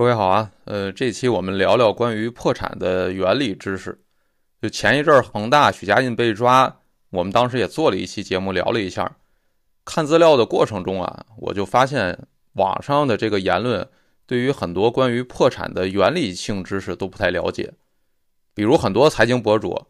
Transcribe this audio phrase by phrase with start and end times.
[0.00, 4.00] 各位好啊，呃，这期我们聊聊关于破产的原理知识。
[4.62, 6.74] 就前一阵儿恒大许家印被抓，
[7.10, 9.18] 我们当时也做了一期节目聊了一下。
[9.84, 12.18] 看资料的过程中啊，我就发现
[12.54, 13.86] 网上的这个言论
[14.24, 17.74] 对于很多关于破产的原理性知识都不太了解。
[18.54, 19.86] 比如很多财经博主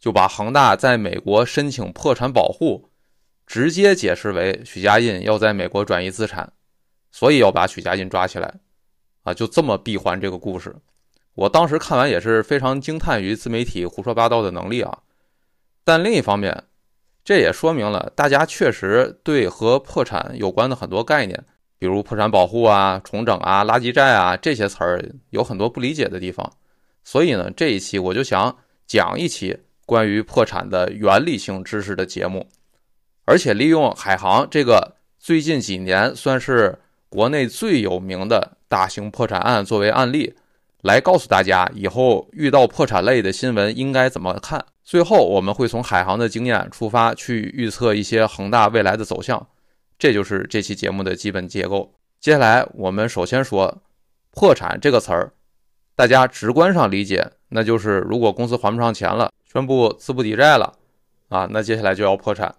[0.00, 2.90] 就把恒大在美国申请破产保护，
[3.46, 6.52] 直接解释为许家印要在美国转移资产，
[7.12, 8.58] 所以要把许家印抓起来。
[9.22, 10.74] 啊，就这么闭环这个故事，
[11.34, 14.98] 我当时看完也是非常惊叹于自媒体胡说八道的能力啊。
[15.84, 16.64] 但另一方面，
[17.24, 21.44] 这也说明了大家确实对和破产有关的很多概念，
[21.78, 26.52] 比如破产保护啊、重整啊、垃圾债啊这些词儿有很多不理解的地方。
[27.04, 32.48] 所以呢，这一期我就想讲一期关于破产的原理性知识的节目，
[33.24, 36.80] 而且利用海航这个最近几年算是
[37.12, 38.56] 国内最有名的。
[38.72, 40.34] 大型破产案作为案例，
[40.80, 44.64] 来告诉大家以后遇到破产类的新闻应该怎么看。
[44.82, 49.46] 最后，我们会从海航的经验出发，去预测一些恒大未来的走向。
[49.98, 51.92] 这就是这期节目的基本结构。
[52.18, 53.82] 接下来，我们首先说
[54.32, 55.34] “破产”这个词儿，
[55.94, 60.72] 大家直观上理解，那就是如果公司还不上钱了，宣布资不抵债了，
[61.28, 62.54] 啊，那接下来就要破产，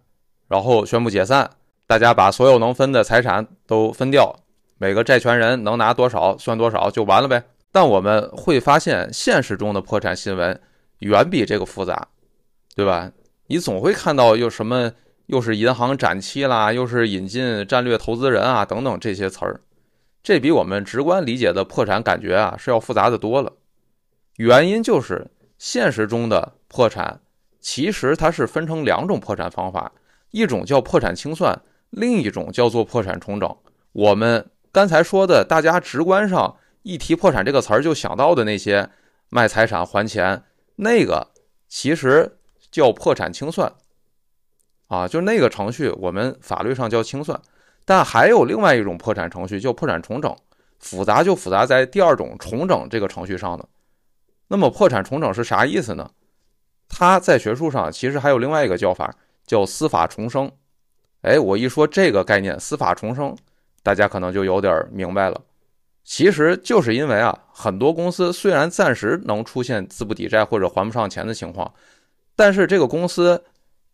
[0.47, 1.49] 然后宣布解散，
[1.87, 4.35] 大家把所有能分的财产都分掉。
[4.83, 7.41] 每个债权人能拿多少算多少就完了呗。
[7.71, 10.59] 但我们会发现，现实中的破产新闻
[10.99, 12.05] 远比这个复杂，
[12.75, 13.09] 对吧？
[13.47, 14.91] 你总会看到又什么，
[15.27, 19.61] 又是银行展期啦，又是引进战略投资人啊等等这些词儿，
[20.21, 23.53] 这比我们直观理解的破产感觉啊是要复杂的多了。
[24.35, 25.25] 原因就是
[25.57, 27.21] 现实中的破产，
[27.61, 29.93] 其实它是分成两种破产方法，
[30.31, 31.57] 一种叫破产清算，
[31.89, 33.55] 另一种叫做破产重整。
[33.93, 34.45] 我们。
[34.73, 38.89] 刚才说的，大家直观上一提破产这个词儿就想到的那些
[39.29, 40.43] 卖财产还钱，
[40.77, 41.27] 那个
[41.69, 42.39] 其实
[42.71, 43.71] 叫破产清算，
[44.87, 47.39] 啊，就那个程序我们法律上叫清算。
[47.85, 50.35] 但还有另外一种破产程序叫破产重整，
[50.79, 53.65] 复杂就复杂在第二种重整这个程序上呢。
[54.47, 56.09] 那么破产重整是啥意思呢？
[56.89, 59.13] 它在学术上其实还有另外一个叫法，
[59.45, 60.51] 叫司法重生。
[61.21, 63.37] 哎，我一说这个概念，司法重生。
[63.83, 65.39] 大家可能就有点明白了，
[66.03, 71.71] 其实就是因为啊，很多公司虽然暂时能出现资不抵债或者还不上钱的情况，
[72.35, 73.43] 但是这个公司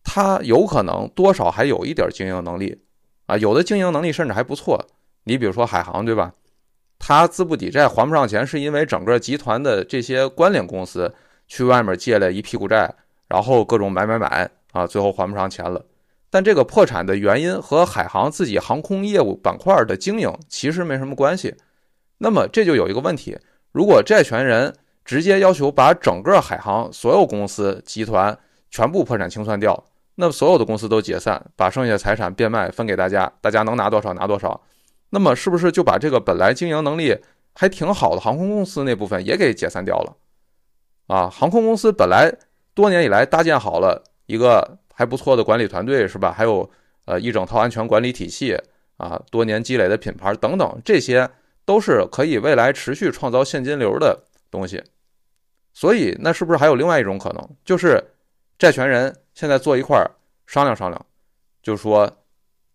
[0.04, 2.82] 它有可能多少还有一点经营能力
[3.26, 4.88] 啊，有的经营能力甚至还不错。
[5.26, 6.34] 你比如说海航，对吧？
[6.98, 11.14] 它资不抵债还不上钱，是因为整个集团的这些关联公司
[11.48, 12.94] 去外面借了一屁股债，
[13.28, 15.84] 然后各种买买买啊，最后还不上钱了。
[16.32, 21.56] 但这个破产的原因和海航自己航空业务板块的经营其实没什么关系。
[22.20, 23.38] 那么这就有一个问题：
[23.72, 28.38] 如果债权人直接要求把整个海航所有公司集团
[28.70, 29.84] 全部破产清算掉，
[30.16, 34.62] 那么所有的公司都解散，把剩下的财产变卖分给大家，大家能拿多少拿多少。
[35.10, 37.18] 那么是不是就把这个本来经营能力
[37.56, 40.16] 还挺好的航空公司那部分也给解散掉了？
[41.08, 42.32] 啊，航空公司本来
[42.76, 44.78] 多年以来搭建好了一个。
[45.00, 46.30] 还不错的管理团队是吧？
[46.30, 46.70] 还有
[47.06, 48.54] 呃一整套安全管理体系
[48.98, 51.30] 啊，多年积累的品牌等等，这些
[51.64, 54.84] 都是可以未来持续创造现金流的东西。
[55.74, 58.04] 所以那是不是还有另外一种可能，就是
[58.58, 60.12] 债权人现在坐一块儿
[60.46, 61.06] 商量商量，
[61.64, 62.18] 就说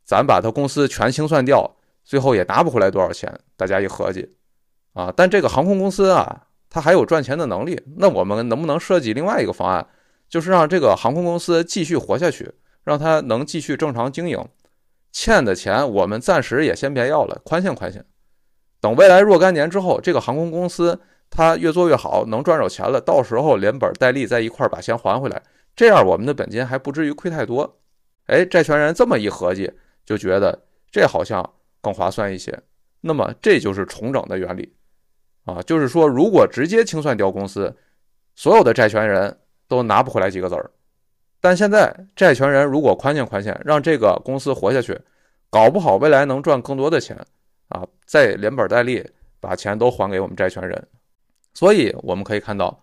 [0.03, 3.39] 咱把他公司全清算掉，最后也拿不回来多少钱。
[3.55, 4.35] 大家一合计
[4.95, 9.87] 啊，但这个航空公司啊，它还有赚钱的能力，那我们能不能设计另外一个方案？
[10.29, 12.53] 就是让这个航空公司继续活下去，
[12.83, 14.45] 让它能继续正常经营。
[15.13, 18.05] 欠的钱我们暂时也先别要了，宽限宽限。
[18.81, 25.41] 等未来若干年之后，这个航空公司它越做越好，能赚着钱了，到时候连本带利在一块儿把钱还回来，
[25.77, 27.81] 这样我们的本金还不至于亏太多。
[28.27, 29.73] 哎，债权人这么一合计，
[30.05, 31.49] 就觉得这好像
[31.81, 32.59] 更划算一些。
[33.01, 34.75] 那么这就是重整的原理
[35.45, 37.77] 啊，就是说如果直接清算掉公司，
[38.35, 39.39] 所有的债权人。
[39.69, 40.71] 都拿不回来几个子儿，
[41.41, 44.99] 但现在债权人如果宽限宽限，让这个公司活下去，
[45.51, 47.17] 搞不好未来能赚更多的钱
[47.69, 49.05] 啊，再连本带利
[49.41, 50.89] 把钱都还给我们债权人。
[51.55, 52.83] 所以我们可以看到，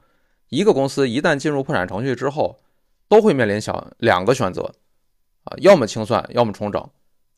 [0.49, 2.59] 一个公司一旦进入破产程序之后，
[3.07, 4.63] 都会面临想两个选择
[5.43, 6.89] 啊，要么清算，要么重整。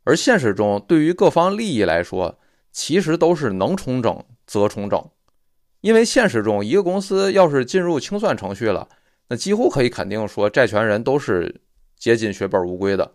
[0.03, 2.37] 而现实中，对于各方利益来说，
[2.71, 5.09] 其实都是能重整则重整，
[5.81, 8.87] 因为现实中一个公司要是进入清算程序了。
[9.29, 11.61] 那几乎可以肯定说，债权人都是
[11.97, 13.13] 接近血本无归的，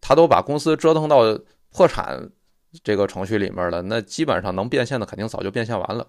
[0.00, 1.22] 他都把公司折腾到
[1.70, 2.30] 破产，
[2.82, 6.06] 这个程序里面了，那基本上能变现的肯定早就变现完了。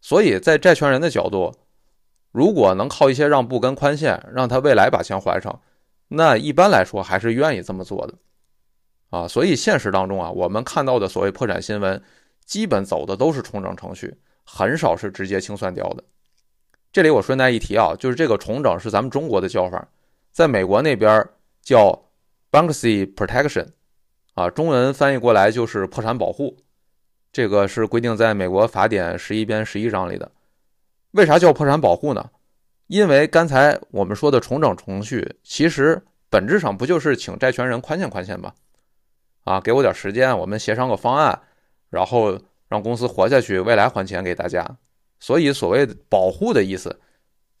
[0.00, 1.54] 所以在债权人的角度，
[2.32, 5.60] 如果能靠一些让步跟宽限，让他未来把钱还上，
[6.08, 8.14] 那一般来说还是愿意这么做的。
[9.10, 12.02] 啊，所以现实当中啊，我们看到的所谓破产新闻，
[12.44, 16.04] 基本走的都是重整程序，很少是直接清算掉的。
[16.90, 19.88] 这里我顺带一提啊，就是这个重整是咱们中国的叫法，
[20.32, 21.28] 在美国那边
[21.62, 22.06] 叫
[22.50, 23.68] bankruptcy protection，
[24.34, 26.56] 啊，中文翻译过来就是破产保护。
[27.30, 30.30] 这个是规定在美国法典十一编十一章里的。
[31.12, 32.30] 为啥叫破产保护呢？
[32.86, 38.54] 因为刚才我们说的重整程序，其实本质上不就是请债权人宽限宽限吗？
[39.44, 41.38] 啊，给我点时间，我们协商个方案，
[41.90, 44.66] 然后让公司活下去，未来还钱给大家。
[45.20, 47.00] 所以所谓的保护的意思，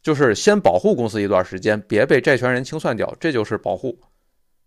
[0.02, 3.98] 就是先保护公司一段时间，别被债权人清算掉，这就是保护。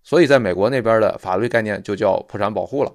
[0.04, 2.94] 所以在美国那边的法律概念就叫破产保护了。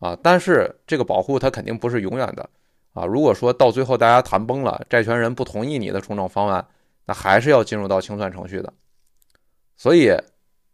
[0.00, 2.50] 啊，但是这个保护它肯定不是永远的
[2.92, 3.06] 啊。
[3.06, 6.66] 如果说到最后大家谈崩了，债权人不同意你的重整方案，
[7.06, 8.70] 那还是要进入到清算程序的。
[9.76, 10.12] 所以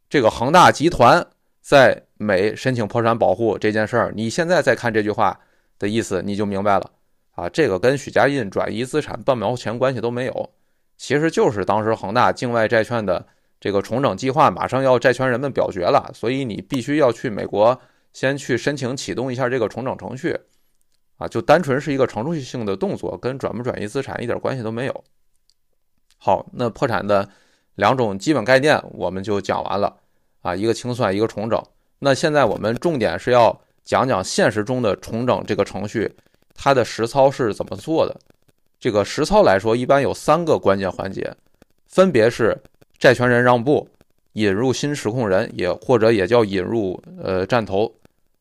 [0.09, 1.25] 这个恒大集团
[1.61, 5.39] 在美申请破产保护这件事儿，你现在再看这句话
[5.79, 6.91] 的意思，你就明白了
[7.41, 7.49] 啊。
[7.49, 10.51] 这个跟许家印转移资产半毛钱关系都没有，
[10.97, 13.27] 其实就是当时恒大境外债券的
[13.59, 17.81] 这个重整计划马上要债权人们表决了，所以你必须要去美国。
[18.13, 20.37] 先去申请启动一下这个重整程序，
[21.17, 25.05] 啊，就单纯是一个程序性的动作，跟转不转移资产一点关系都没有。
[26.19, 27.29] 好，那破产的
[27.77, 29.97] 两种基本概念我们就讲完了，
[30.41, 31.63] 啊，一个清算，一个重整。
[32.01, 36.13] 那现在我们重点是要讲讲现实中的重整这个程序，
[36.63, 38.15] 它的实操是怎么做的。
[38.79, 41.35] 这个实操来说，一般有三个关键环节，
[41.87, 42.55] 分别是
[42.99, 43.89] 债权人让步、
[44.35, 47.91] 引入新实控人，也或者也叫引入呃战投。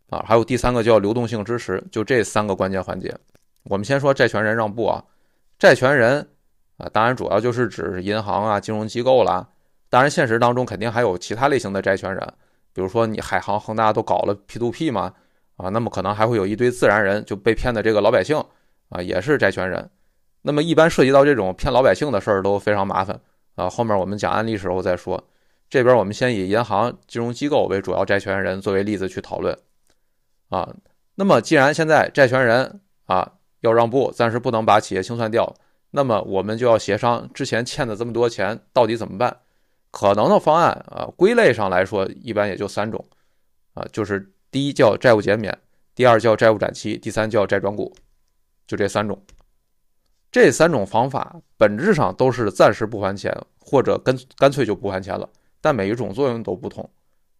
[0.09, 3.15] 啊，还有第三个叫流动性支持，就这三个关键环节。
[3.63, 5.01] 我们先说债权人让步啊，
[5.57, 6.27] 债权人
[6.77, 9.47] 啊，当然主要就是指银行啊、金融机构啦。
[9.87, 12.33] 当然，现实当中肯定还有其他类型的债权人，
[12.73, 15.13] 比如说你海航、恒大都搞了 P2P 嘛，
[15.59, 18.41] 啊，那么可能还会有一堆自然人就被骗的这个老百姓
[18.87, 19.89] 啊，也是债权人。
[20.41, 23.19] 那么一般涉及到这种骗老百姓的事儿都非常麻烦
[23.55, 25.21] 啊，后面我们讲案例时候再说。
[25.69, 29.55] 这边我们先以银行、金融机构为主要债权人作为例子去讨论。
[30.47, 30.73] 啊，
[31.15, 35.53] 那么既然现在债权人啊要让步，暂时不能把企业清算掉，
[35.91, 39.37] 那么我们就要协商之前欠的这么多钱到底怎么办？
[39.91, 43.03] 可能的方案啊，归类上来说一般也就三种，
[43.73, 45.57] 啊，就是第一叫债务减免，
[45.93, 47.95] 第二叫债务展期，第三叫债转股，
[48.65, 49.21] 就这三种。
[50.31, 55.27] 这三种方法本质上都是暂时不还钱，或者干干脆就不还钱了，
[55.59, 56.87] 但每一种作用都不同。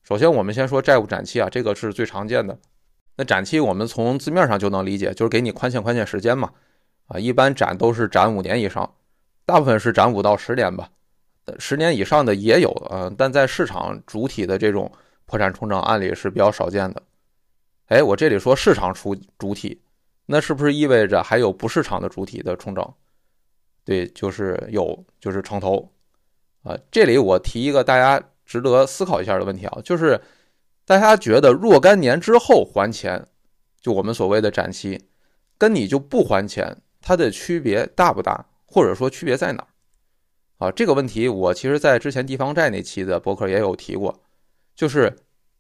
[0.04, 2.58] 首先我们先说债务展期啊，这个是最常见的。
[3.16, 6.52] 那展期我们从字面上就能理解，就是给你宽限宽限时间嘛，
[7.08, 8.92] 啊，一般展都是展五年以上，
[9.46, 10.90] 大部分是展五到十年吧，
[11.60, 14.92] 十年以上的也有，呃，但在市场主体的这种
[15.30, 17.04] 破产重整案例是比较少见的。
[17.90, 19.80] 哎，我这里说市场出主体，
[20.26, 22.94] 那是不是意味着还有不市场的主体的重整？
[23.86, 25.92] 对，就是有，就是城投，
[26.64, 30.20] 啊，这里我提一个大家值得思考一下的问题啊，就是。
[30.86, 33.24] 大家觉得若干年之后还钱，
[33.80, 35.00] 就我们所谓的展期，
[35.56, 38.44] 跟你就不还钱，它的区别大不大？
[38.66, 39.62] 或者说区别在哪
[40.58, 40.66] 儿？
[40.66, 44.20] 啊，这个问题我其实在之前地方债那期的博客也有提过，
[44.80, 45.14] 就是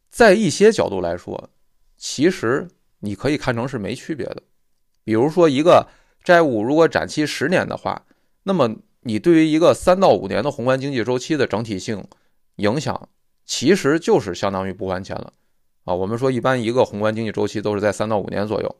[0.09, 1.49] 在一些角度来说，
[1.97, 2.65] 其实
[2.99, 4.41] 你可以看成是没区别的。
[5.03, 5.85] 比如说一个
[6.23, 8.05] 债务如果展期十年的话，
[8.43, 12.01] 那么你对于一个三到五年的宏观经济周期的整体性
[12.55, 13.09] 影响。
[13.43, 15.33] 其实就是相当于不还钱了，
[15.83, 18.75] 啊，我们说一般一个宏观经济周期都是在三到五年左右，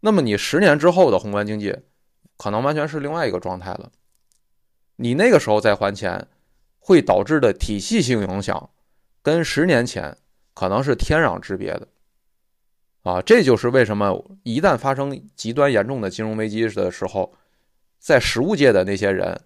[0.00, 1.74] 那么你十年之后的宏观经济
[2.36, 3.90] 可能完全是另外一个状态了，
[4.96, 6.28] 你那个时候再还钱，
[6.78, 8.70] 会导致的体系性影响，
[9.22, 10.16] 跟十年前
[10.54, 11.88] 可能是天壤之别的，
[13.02, 17.32] 啊，这就是为什么一旦发生极端严重的金融危机的时候，
[17.98, 19.40] 在实务界的那些人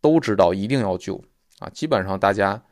[0.00, 1.22] 都知道一定要救，
[1.58, 2.62] 啊，基本上大家。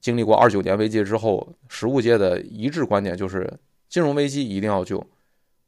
[0.00, 4.98] 经历过二九年危机之后，实务界的一致观点就是金融危机一定要救，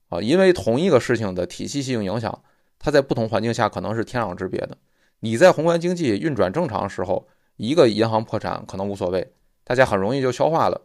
[0.08, 2.42] 啊，因为同一个事情的体系性影响，
[2.78, 4.76] 它在不同环境下可能是天壤之别的。
[5.20, 9.34] 你在宏观经济运转正常时候，一个银行破产可能无所谓，
[9.66, 10.80] 大家很容易就消化了。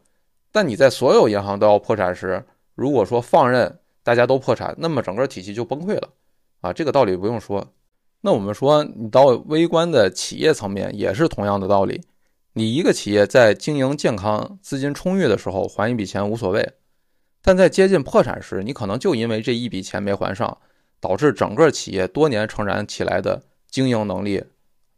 [0.52, 6.10] 但你在所有银行都要破产时，如果说放任大家都破产，那么整个体系就崩溃了，
[6.62, 7.72] 啊，这个道理不用说。
[8.22, 12.02] 那我们说，你到微观的企业层面也是同样的道理。
[12.54, 16.74] 你一个企业在经营健康、资金充裕的时候还一笔钱无所谓，
[17.42, 20.58] 但在接近破产时，你可能就因为这一笔钱没还上，
[21.00, 24.44] 导致整个企业多年成长起来的经营能力、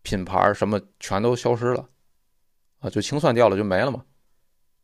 [0.02, 1.86] 品牌什么全都消失了，
[2.84, 4.04] 啊，就清算掉了，就没了嘛。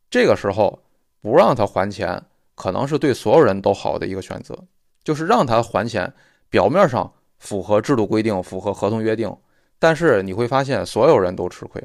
[0.10, 0.82] 这个时候
[1.22, 2.20] 不让他还钱，
[2.56, 4.58] 可能是对所有人都好的一个选择，
[5.04, 6.12] 就是让他还钱，
[6.50, 9.32] 表面上符合制度规定、符合合同约定，
[9.78, 11.84] 但是你会发现所有人都吃亏，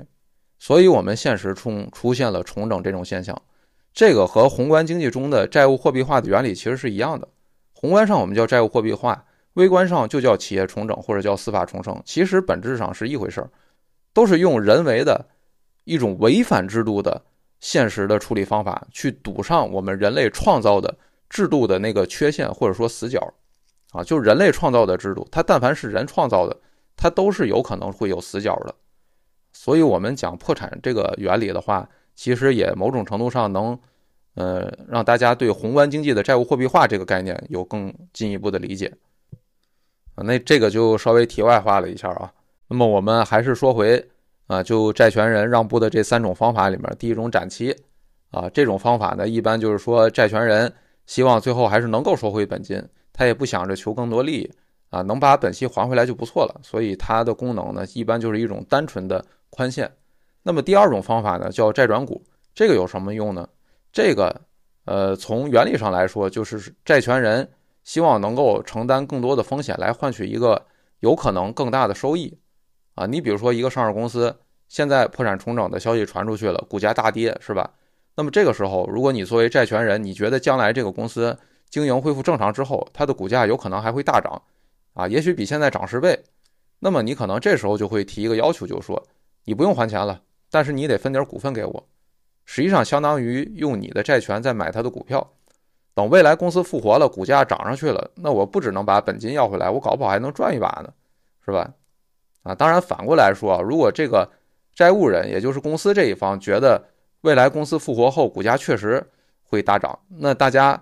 [0.60, 3.36] 所以我们现实中出现了重整这种现象。
[3.92, 7.28] 这个和宏观经济中的债务货币化的原理其实是一样的。
[7.72, 13.50] 宏观上我们叫债务货币化，微观上就叫企业重整或者叫司法重生，其实本质上是一回事儿，
[14.12, 15.26] 都是用人为的
[15.84, 17.22] 一种违反制度的
[17.60, 20.96] 现实的处理方法去堵上我们人类创造的
[21.30, 23.32] 制度的那个缺陷或者说死角，
[23.92, 26.56] 啊，就人类创造的制度，它但凡是人创造的，
[26.96, 28.74] 它都是有可能会有死角的。
[29.52, 31.88] 所以，我们讲破产这个原理的话。
[32.16, 33.76] 其实也某种程度上能，
[34.36, 38.94] 呃，让大家对宏观经济的债务货币化这个概念有更进一步的理解。
[40.14, 42.32] 那这个就稍微题外话了一下啊。
[42.68, 44.08] 那么我们还是说回
[44.46, 47.74] 啊，就债权人让步的这三种方法里面，第一种展期
[48.30, 50.72] 啊，这种方法呢，一般就是说债权人
[51.06, 52.82] 希望最后还是能够收回本金，
[53.12, 54.50] 他也不想着求更多利益
[54.90, 56.60] 啊，能把本息还回来就不错了。
[56.62, 59.90] 所以它的功能呢，一般就是一种单纯的宽限。
[60.42, 62.22] 那么第二种方法呢，叫债转股，
[62.54, 63.48] 这个有什么用呢？
[63.92, 64.42] 这个，
[64.84, 67.48] 呃，从原理上来说，就是债权人
[67.82, 70.66] 希望能够承担更多的风险，来换取一个
[71.00, 72.36] 有可能更大的收益，
[72.94, 74.36] 啊，你比如说一个上市公司
[74.68, 77.70] 现在破产重整的消息传出去了，股价大跌，是吧？
[78.16, 81.36] 那么这个时候，如果你作为债权人，你觉得将来这个公司
[81.68, 84.40] 经营恢复正常之后，它的股价有可能还会大涨，
[84.92, 86.22] 啊，也许比现在涨十倍，
[86.78, 89.02] 那么你可能这时候就会提一个要求，就说
[89.44, 90.20] 你不用还钱了。
[90.50, 91.88] 但是你得分点股份给我，
[92.44, 95.32] 实际上相当于用你的债权在买他的股票。
[95.94, 100.92] 等未来公司复活了，股价涨上去了，那我不只能把本金要回来，我搞不好还能赚一把呢，
[101.44, 101.72] 是吧？
[102.44, 104.30] 啊，当然反过来说，如果这个
[104.72, 106.80] 债务人，也就是公司这一方，觉得
[107.22, 109.04] 未来公司复活后股价确实
[109.42, 110.80] 会大涨，那大家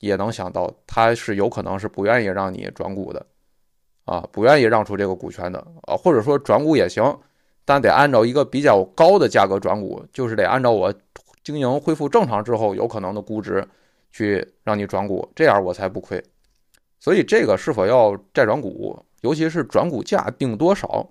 [0.00, 3.24] 也能想到，他是有可能是不愿意让你转股的，
[4.04, 7.16] 啊，不愿意让出这个股权的，啊，或者说转股也行。
[7.68, 10.94] 但得按照一个比较高的价格转股，就是得按照我
[11.42, 13.66] 经营恢复正常之后有可能的估值
[14.12, 16.22] 去让你转股，这样我才不亏。
[17.00, 21.10] 所以这个是否要债转股，尤其是转股价定多少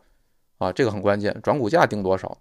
[0.57, 1.37] 啊，这个很关键。
[1.43, 2.37] 转股价定多少，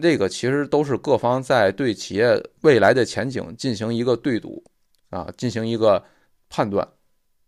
[0.00, 4.64] 这个其实都是各方在对企业未来的前景进行一个对赌
[5.10, 6.02] 啊，进行一个
[6.48, 6.88] 判断，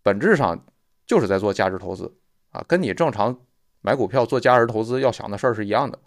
[0.03, 0.63] 本质上
[1.07, 2.15] 就是在做价值投资
[2.51, 3.35] 啊，跟你正常。
[3.81, 5.99] 买股票做价值投资要想的事儿是一样的，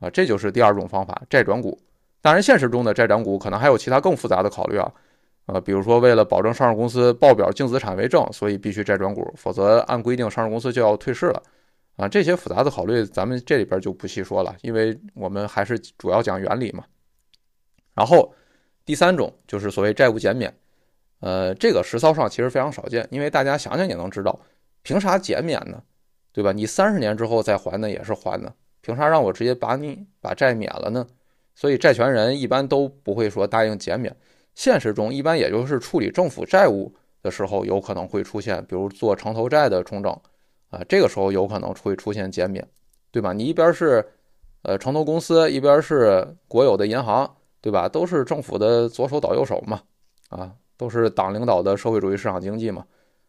[0.00, 1.78] 啊，这就是第二种方法，债转股。
[2.20, 4.90] 当然，现实中的债转股可能还有其他更复杂的考虑啊，
[5.50, 11.42] 呃，比如说为了保证上市公司报表净资产为正，所以必须债转股，否则按规定上市公司就要退市了，
[11.96, 16.84] 啊，这些复杂的考虑咱们这里边就不细说了，因为我们还是主要讲原理嘛。
[17.94, 18.30] 然后
[18.84, 20.54] 第三种就是所谓债务减免，
[21.20, 24.38] 呃，这个实操上其实非常少见，因为大家想想也能知道，
[24.82, 25.82] 凭啥减免呢？
[26.30, 26.52] 对吧？
[26.52, 28.52] 你三十年之后再还呢，也是还呢，
[28.82, 31.06] 凭啥让我直接把你把债免了呢？
[31.54, 34.14] 所以债权人一般都不会说答应减免。
[34.58, 40.12] 现实中一般也就是处理政府债务的时候有可能会出现，比如做城投债的重整
[40.70, 42.66] 啊，这个时候有可能会出现减免，
[43.12, 43.32] 对吧？
[43.32, 44.04] 你一边是
[44.62, 47.88] 呃城投公司，一边是国有的银行，对吧？
[47.88, 49.80] 都是政府的左手倒右手嘛，
[50.30, 52.84] 啊，都是党领导的社会主义市场经济嘛，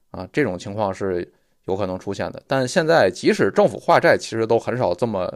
[0.09, 1.31] 啊，这种情况是。
[1.65, 5.31] 有可能出现的，但现在即使政府化债，其实都很少这么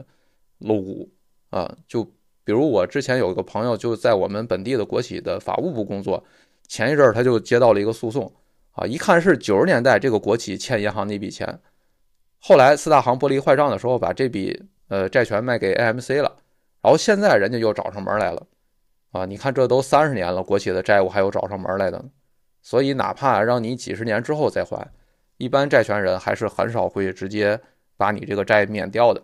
[0.57, 1.07] 露骨
[1.51, 1.71] 啊。
[1.87, 2.03] 就
[2.43, 6.23] 比如我之前有一个朋友，就在我们本地的国企的法务部工作，
[6.67, 8.31] 前一阵儿他就接到了一个诉讼
[8.71, 11.59] 啊，一看是九十年代这个国企欠银行那笔钱，
[12.39, 16.35] 后来四大行玻璃坏账的时候，把这笔呃债权卖给 AMC 了，
[16.81, 18.45] 然后现在人家又找上门来了
[19.11, 19.25] 啊。
[19.25, 22.03] 你看这都三十年了，国企的债务还有找上门来的，
[22.61, 24.91] 所以哪怕让你几十年之后再还。
[25.37, 27.59] 一般债权人还是很少会直接
[27.97, 29.21] 把你这个债免掉的。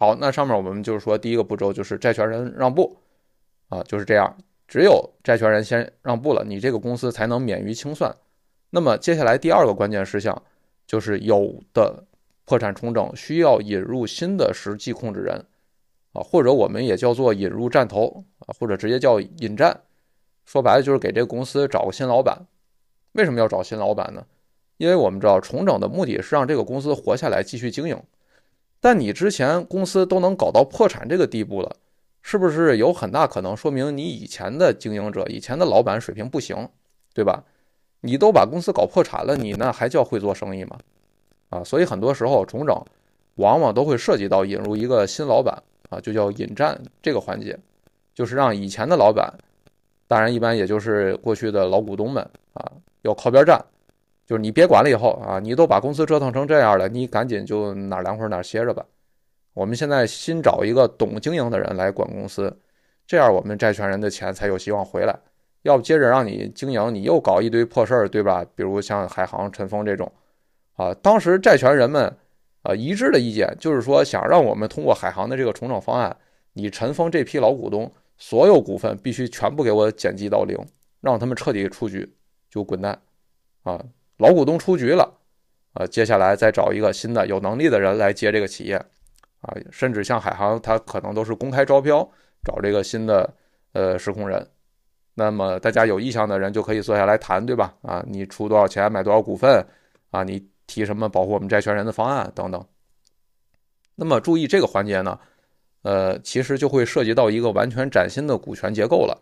[0.00, 2.96] 好，那上面我们就是说，第一个步骤就是债权人让步，
[3.68, 4.34] 啊，就是这样，
[4.66, 8.16] 只有债权人先让步了，你这个公司才能免于清算。
[8.70, 10.42] 那么接下来第二个关键事项
[10.86, 12.02] 就是有的
[12.46, 15.44] 破产重整需要引入新的实际控制人，
[16.14, 19.82] 啊，或者我们也叫做引入战投啊，或者直接叫引战，
[20.46, 22.46] 说白了就是给这个公司找个新老板。
[23.12, 24.24] 为什么要找新老板呢？
[24.78, 28.02] 因为我们知道重整的目的是让这个公司活下来继续经营，
[28.80, 31.76] 但你之前公司都能搞到破产这个地步了，
[32.22, 36.68] 是不是有很大可能说明你以前的经营者、以前的老板水平不行
[37.12, 37.44] 对吧？
[38.00, 40.78] 你都把公司搞破产了，你那还叫会做生意吗？
[41.50, 42.74] 啊，所以很多时候重整
[43.34, 47.58] 往往都会涉及到引入一个新老板啊，就叫引战这个环节，
[48.14, 49.30] 就是让以前的老板，
[50.06, 52.22] 当然一般也就是过去的老股东们
[52.54, 52.72] 啊，
[53.02, 53.62] 要靠边站，
[54.30, 58.86] 就是你别管了以后啊，你都把公司折腾成这样了，你赶紧就哪凉快哪歇着吧。
[59.54, 62.56] 我们现在新找一个懂经营的人来管公司，
[63.08, 65.18] 这样我们债权人的钱才有希望回来。
[65.62, 68.46] 要不接着让你经营，你又搞一堆破事儿，对吧？
[68.54, 70.12] 比如像海航、陈峰这种，
[70.76, 72.16] 啊，当时债权人们
[72.62, 76.16] 啊一致的意见就是说，想让我们通过海航的这个重整方案，
[76.52, 80.56] 你陈峰这批老股东所有股份必须全部给我减记到零，
[81.00, 82.14] 让他们彻底出局，
[82.48, 82.96] 就滚蛋，
[83.64, 83.84] 啊，
[84.20, 85.18] 老股东出局了，
[85.72, 88.76] 啊，接下来再找一个新的有能力的人来接这个企业，
[89.40, 92.06] 啊，甚至像海航，它可能都是公开招标
[92.44, 93.32] 找这个新的
[93.72, 94.46] 呃实控人。
[95.14, 97.74] 那么大家有意向的人就可以坐下来谈，对吧？
[97.82, 99.64] 啊，你出多少钱买多少股份？
[100.10, 102.62] 啊，你提什么保护我们债权人的方案等等。
[103.94, 105.18] 那么注意这个环节呢，
[105.82, 109.18] 呃，其实就会涉及到一个完全崭新的股权结构了，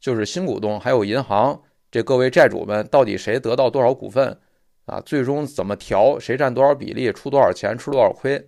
[0.00, 4.38] 就是新股东还有银行这各位债主们到底谁得到多少股份
[4.86, 5.00] 啊？
[5.00, 6.18] 最终怎么调？
[6.18, 7.12] 谁占多少比例？
[7.12, 7.76] 出多少钱？
[7.76, 8.46] 吃多少亏？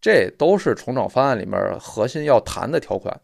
[0.00, 3.20] 这都是重整方案里面核心要谈的条款。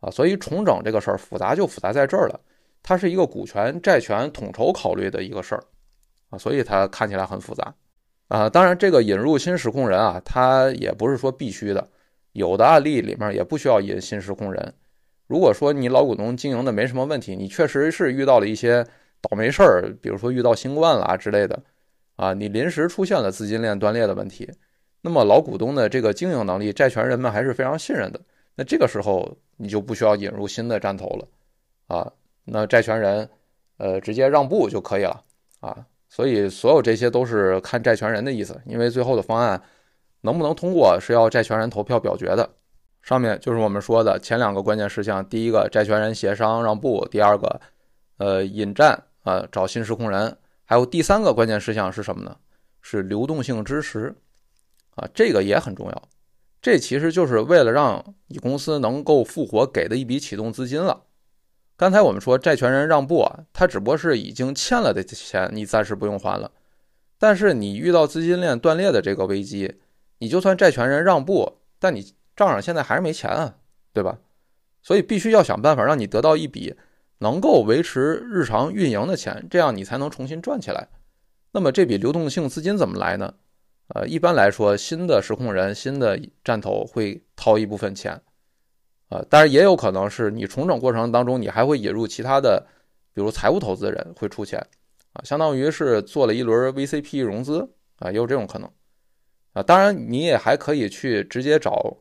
[0.00, 2.40] 啊，所以重整这个事儿复杂就复杂在这儿了，
[2.82, 5.62] 它是一个股权债权统筹考虑的一个事儿，
[6.30, 7.72] 啊，所以它看起来很复杂，
[8.26, 11.88] 啊，当然这个引入新实控人啊，它也不是说必须的，
[12.32, 14.74] 有的案例里面也不需要引新实控人。
[15.26, 18.84] 如果说你老股东经营的没什么问题，你确实是遇到了一些
[19.20, 21.62] 倒霉事儿，比如说遇到新冠了之类的，
[22.16, 24.50] 啊，你临时出现了资金链断裂的问题，
[25.00, 28.20] 那么老股东的这个经营能力，债权人们还是非常信任的。
[28.54, 31.28] 那这个时候你就不需要引入新的站头了，
[31.86, 32.12] 啊，
[32.44, 33.28] 那债权人，
[33.78, 35.22] 呃，直接让步就可以了，
[35.60, 39.62] 啊，所以所有这些都是看债权人的意思，因为最后的方案
[40.20, 42.50] 能不能通过是要债权人投票表决的。
[43.02, 47.60] 上面就是我们说的前两个关键事项，第一个债权人协商让步，第二个，
[48.18, 52.36] 呃，引战啊，找新实控人，还有第三个关键事项是什么呢？
[52.80, 54.14] 是流动性支持，
[54.94, 56.02] 啊，这个也很重要。
[56.60, 61.02] 这其实就是为了让你公司能够复活给的一笔启动资金了。
[61.76, 66.50] 刚才我们说债权人让步啊，他只不过是已经欠了的钱，你暂时不用还了。
[67.18, 69.80] 但是你遇到资金链断裂的这个危机，
[70.18, 73.54] 你就算债权人让步，但你账上现在还是没钱啊，
[73.92, 74.18] 对吧？
[74.82, 76.74] 所以必须要想办法让你得到一笔
[77.18, 78.00] 能够维持
[78.32, 80.88] 日常运营的钱，这样你才能重新赚起来。
[81.52, 83.34] 那么这笔流动性资金怎么来呢？
[83.94, 88.18] 呃，一般来说，新的实控人、新的站头会掏一部分钱，
[89.08, 92.66] 啊，当然也有可能是你重整过程当中，你还会引入其他的，
[93.12, 94.58] 比如财务投资人会出钱，
[95.12, 97.68] 啊，相当于是做了一轮 VCP 融资，
[97.98, 98.70] 啊，也有这种可能，
[99.52, 101.98] 啊，当然你也还可以去直接找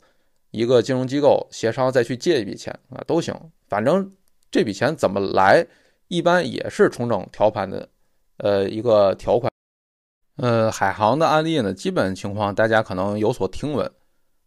[0.51, 3.33] 一个金融机构协商再去借一笔钱，啊，都行，
[3.67, 4.11] 反正
[4.51, 5.65] 这笔钱怎么来，
[6.07, 7.89] 一般也是重整条盘的，
[8.37, 9.51] 呃，一个条款。
[10.37, 13.89] 呃，海航的案例呢，基本情况大家可能有所听闻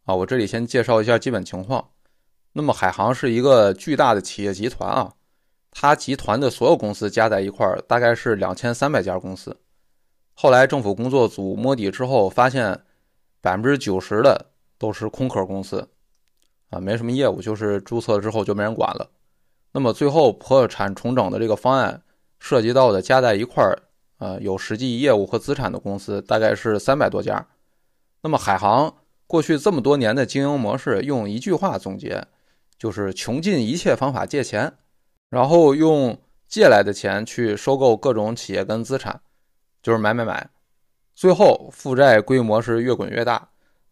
[0.04, 0.14] 啊。
[0.14, 1.88] 我这里先介绍一下基本情况。
[2.52, 5.12] 那么，海航是一个巨大的企业集团啊，
[5.70, 9.56] 它集团的所有公司加在一块儿大概是两千三百家公司。
[10.34, 12.78] 后来政府工作组摸底之后，发现
[13.40, 15.88] 百分之九十的都是空壳公司
[16.74, 19.08] 啊，没什么业务，就是注册之后就没人管了。
[19.72, 22.02] 那么最后破产重整的这个方案
[22.38, 23.78] 涉及到的加在一块儿。
[24.18, 27.46] 呃，有实际业务和资产的公司大概是三百多家。
[28.22, 28.94] 那么海航
[29.26, 32.24] 过去这么多年的经营模式，用一句话总结，
[32.78, 34.72] 就是穷尽一切方法借钱，
[35.28, 39.20] 然后用借来的钱去收购各种企业跟资产，
[39.82, 40.48] 就是买买买。
[41.14, 43.48] 最后负债规模是越滚越大，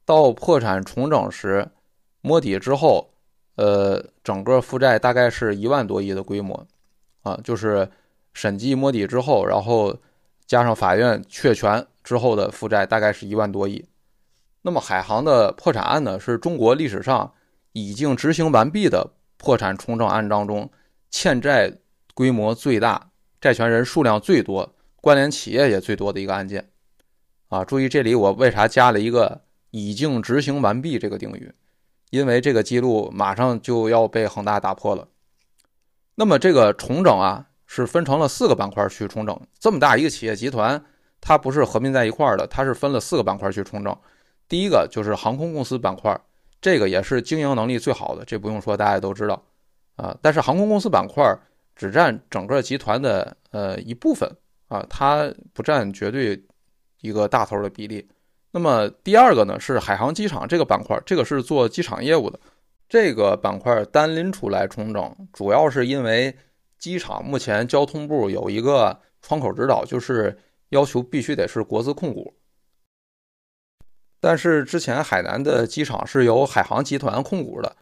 [0.07, 1.69] 到破产重整时
[2.23, 3.13] 摸底之后，
[3.57, 6.67] 呃，整个负债大概是一万多亿的规模，
[7.21, 7.91] 啊，就是
[8.33, 9.95] 审计摸底之后，然后。
[10.45, 13.87] 加上法院确权之后的负债大概是一万多亿，
[14.61, 17.33] 那么海航的破产案呢，是中国历史上
[17.73, 20.71] 已经执行完毕的破产重整案当中
[21.09, 21.73] 欠债
[22.13, 26.69] 规模最大、债权人数量最多、关联企业也最多的一个案件。
[27.49, 31.55] 啊，注意这里我为啥加了一个“已经执行完毕”这个定语？
[32.13, 35.09] 因为这个记录马上就要被恒大打破了。
[36.15, 37.49] 那么这个重整啊。
[37.75, 40.85] 是分成了四个板块去重整，这么大一个企业集团，
[41.23, 43.97] 它不是合并在一块儿的，它是分了四个板块去重整。
[44.47, 46.15] 第一个就是航空公司板块，
[46.61, 49.43] 这个也是经营能力最好的，这不用说，大家都知道
[49.97, 50.15] 啊。
[50.21, 51.25] 但是航空公司板块
[51.75, 54.31] 只占整个集团的呃一部分
[54.69, 56.45] 啊，它不占绝对
[57.01, 58.07] 一个大头的比例。
[58.55, 62.39] 那么第二个呢是海航机场这个板块，这个是做机场业务的，
[62.87, 66.37] 这个板块单拎出来重整，主要是因为
[66.79, 70.39] 机场目前交通部有一个窗口指导，就是
[70.69, 72.35] 要求必须得是国资控股。
[74.21, 77.75] 但是之前海南的机场是由海航集团控股的，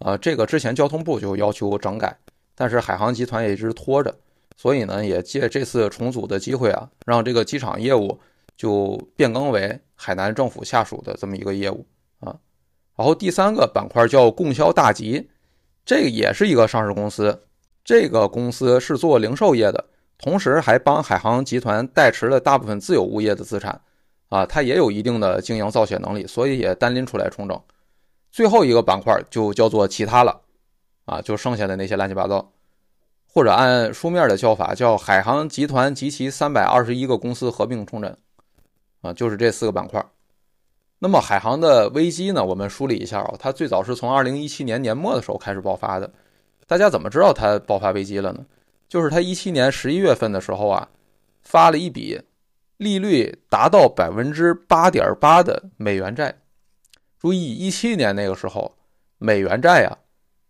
[0.00, 2.14] 啊，这个之前交通部就要求整改，
[2.54, 4.14] 但是海航集团也一直拖着，
[4.58, 8.20] 所以呢，也借这次重组的机会啊，让这个机场业务。
[8.60, 11.86] 就变更为海南政府下属的这么一个业务
[12.18, 12.36] 啊，
[12.94, 15.30] 然后第三个板块叫供销大集，
[15.82, 17.42] 这个也是一个上市公司，
[17.82, 19.82] 这个公司是做零售业的，
[20.18, 23.80] 同时还帮海航集团代持了大部分自有物业的资产
[24.28, 27.58] 啊，它也有一定的经营造血能力，所以也单拎出来重整。
[28.30, 30.38] 最后一个板块就叫做其他了
[31.06, 32.52] 啊，就剩下的那些乱七八糟，
[33.26, 38.14] 或者按书面的叫法叫海航集团及其三百二十一个公司合并重整。
[39.00, 40.04] 啊，就是这四个板块。
[40.98, 42.44] 那么海航的危机呢？
[42.44, 46.12] 我们梳理一下啊，它最早是从二零一七年年末的时候开始爆发的。
[46.66, 48.44] 大家怎么知道它爆发危机了呢？
[48.88, 50.88] 就是它一七年十一月份的时候啊，
[51.42, 52.20] 发了一笔
[52.76, 56.34] 利率达到百分之八点八的美元债。
[57.18, 58.76] 注意，一七年那个时候
[59.18, 59.96] 美元债啊，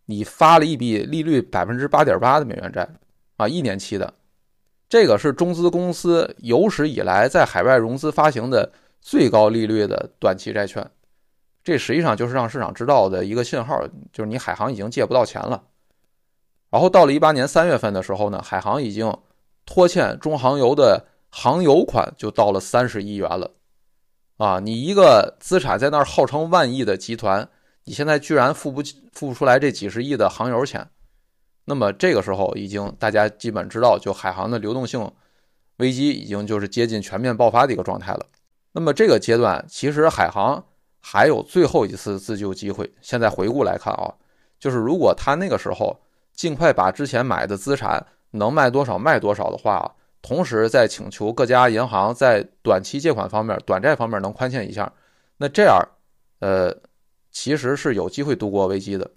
[0.06, 2.88] 你发了一笔利率百分之八点八的美元债
[3.36, 4.12] 啊，一年期的。
[4.90, 10.84] 这个是中资公司有史以来在海外融资发行的最高利率的短期债券，
[11.62, 13.80] 这实际上就是让市场知道的一个信号，
[14.12, 15.62] 就是你海航已经借不到钱了。
[16.70, 19.16] 然后到了一八年三月份的时候呢，海航已经
[19.64, 23.52] 拖欠中航油的航油款就到了三十亿元了，
[24.38, 27.48] 啊，你一个资产在那儿号称万亿的集团，
[27.84, 30.90] 你现在居然付不付不出来这几十亿的航油钱。
[31.70, 35.08] 那么这个时候已经大家基本知道，就海航的流动性
[35.76, 38.26] 危机已经就是接近全面爆发的一个状态了。
[38.72, 40.64] 那么这个阶段其实海航
[40.98, 42.92] 还有最后一次自救机会。
[43.00, 44.12] 现在回顾来看啊，
[44.58, 45.96] 就是如果他那个时候
[46.34, 54.92] 尽快把之前买的资产能卖多少卖多少的话，同时再请求各家银行在短期借款方面、短债方面能宽限一下，
[55.36, 55.80] 那这样
[56.40, 56.76] 呃
[57.30, 59.08] 其实是有机会度过危机的。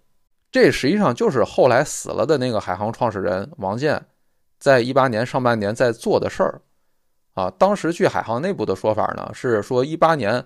[0.54, 4.06] 这实际上就是后来死了的那个海航创始人王健，
[4.60, 6.62] 在一八年上半年在做的事儿，
[7.34, 10.46] 啊，当时据海航内部的说法呢，是说一八年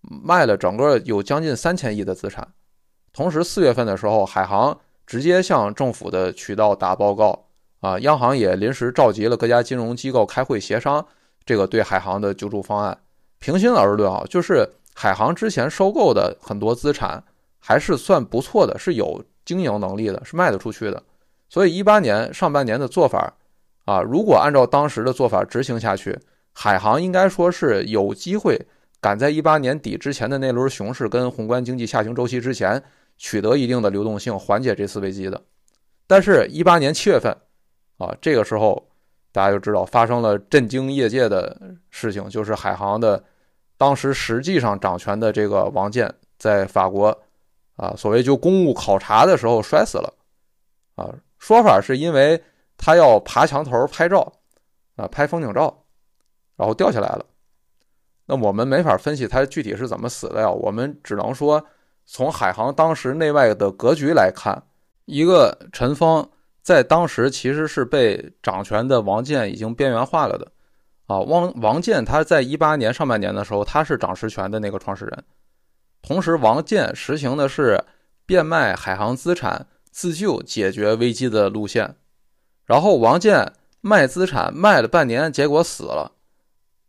[0.00, 2.48] 卖了整个有将近三千亿的资产，
[3.12, 7.44] 同时四月份的时候，海航直接向政府的渠道打报告，
[7.80, 11.06] 啊，央行也临时召集了各家金融机构开会协商
[11.44, 12.98] 这个对海航的救助方案。
[13.40, 17.22] 平心而论啊，就是海航之前收购的很多资产
[17.58, 19.22] 还是算不错的，是有。
[19.44, 21.02] 经营能力的是卖得出去的，
[21.48, 23.32] 所以一八年上半年的做法
[23.84, 26.18] 啊，如果按照当时的做法执行下去，
[26.52, 28.58] 海航应该说是有机会
[29.00, 32.82] 赶在一八年底之前的那轮熊市跟宏观经济下行周期之前
[33.18, 35.40] 取得一定的流动性，缓解这次危机的。
[36.06, 37.36] 但是，一八年七月份
[37.98, 38.88] 啊，这个时候
[39.30, 43.22] 大家就知道发生了震惊业界的事情，就是海航的
[43.76, 47.20] 当时实际上掌权的这个王健在法国。
[47.76, 50.14] 啊，所谓就公务考察的时候摔死了，
[50.94, 52.40] 啊，说法是因为
[52.76, 54.32] 他要爬墙头拍照，
[54.96, 55.84] 啊，拍风景照，
[56.56, 57.26] 然后掉下来了。
[58.26, 61.62] 那我们没法分析他具体是怎么死的呀，我们只能说
[62.06, 64.62] 从海航当时内外的格局来看，
[65.06, 66.26] 一个陈峰
[66.62, 70.50] 在当时其实是被掌权的王健已经边缘化了的，
[71.06, 75.24] 啊，王王健他在一八年上半年的时候他是掌实权的那个创始人。
[76.06, 77.82] 同时，王健实行的是
[78.26, 81.96] 变卖海航资产自救解决危机的路线。
[82.66, 86.12] 然后，王健卖资产卖了半年，结果死了。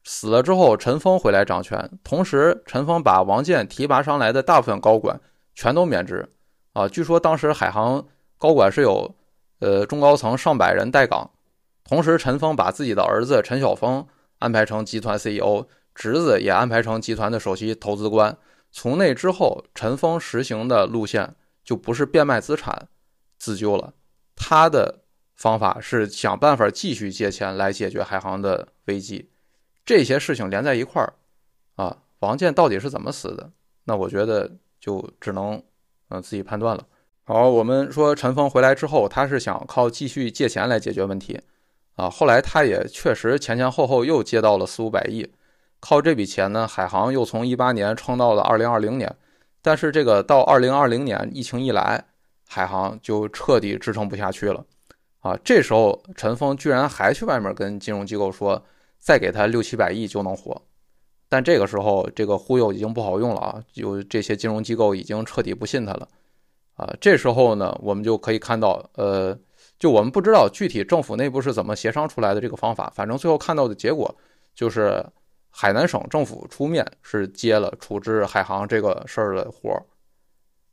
[0.03, 1.97] 死了之后，陈峰回来掌权。
[2.03, 5.21] 同时，陈峰把王健提拔上来的大部分高管
[5.53, 6.27] 全都免职。
[6.73, 8.05] 啊，据说当时海航
[8.37, 9.15] 高管是有
[9.59, 11.31] 呃中高层上百人待岗。
[11.85, 14.05] 同时，陈峰把自己的儿子陈晓峰
[14.39, 18.37] 安排成集团 CEO，侄子也安排成集团的首席投资官。
[18.77, 21.33] 从那之后，陈峰实行的路线
[21.63, 22.89] 就不是变卖资产
[23.37, 23.93] 自救了，
[24.35, 29.31] 他的方法是想办法继续借钱来解决海航的危机。
[29.85, 31.13] 这些事情连在一块儿，
[31.75, 33.49] 啊，王健到底是怎么死的？
[33.85, 35.63] 那我觉得就只能
[36.09, 36.85] 嗯自己判断了。
[37.23, 41.39] 好，我们说陈峰回来之后，他是想靠继续借钱来解决问题，
[41.95, 45.31] 啊，后来他也确实前前后后又借到了四五百亿。
[45.87, 49.15] 靠这笔钱呢，海航又从一八年撑到了二零二零年，
[49.61, 52.03] 但是这个到二零二零年疫情一来，
[52.47, 54.65] 海航就彻底支撑不下去了，
[55.19, 58.59] 啊，这时候陈峰居然还去外面跟金融机构说，
[58.97, 60.59] 再给他六七百亿就能活。
[61.29, 66.07] 但这个时候，这个忽悠已经不好用了啊，有这些金融机构已经彻底不信他了
[66.73, 66.91] 啊。
[66.99, 69.37] 这时候呢，我们就可以看到，呃，
[69.77, 74.15] 就我们不知道具体政府内部是怎么协商出来的这个方法，反正最后看到的结果
[74.55, 75.05] 就是
[75.57, 79.81] 海南省政府出面是接了处置海航这个事儿的活儿。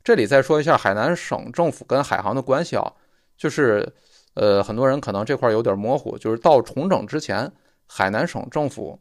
[0.03, 2.91] 这里再说一下海南省政府跟海航的关系啊，
[3.37, 3.89] 就是，
[4.33, 7.49] 呃，很多人可能这块有点模糊，就是到重整之前，
[7.87, 8.99] 海南省政府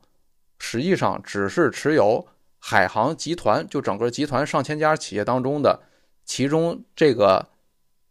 [0.61, 2.25] 实际上只是持有
[2.61, 5.83] 海航集团，就整个集团上千家企业当中的
[6.25, 7.45] 其中这个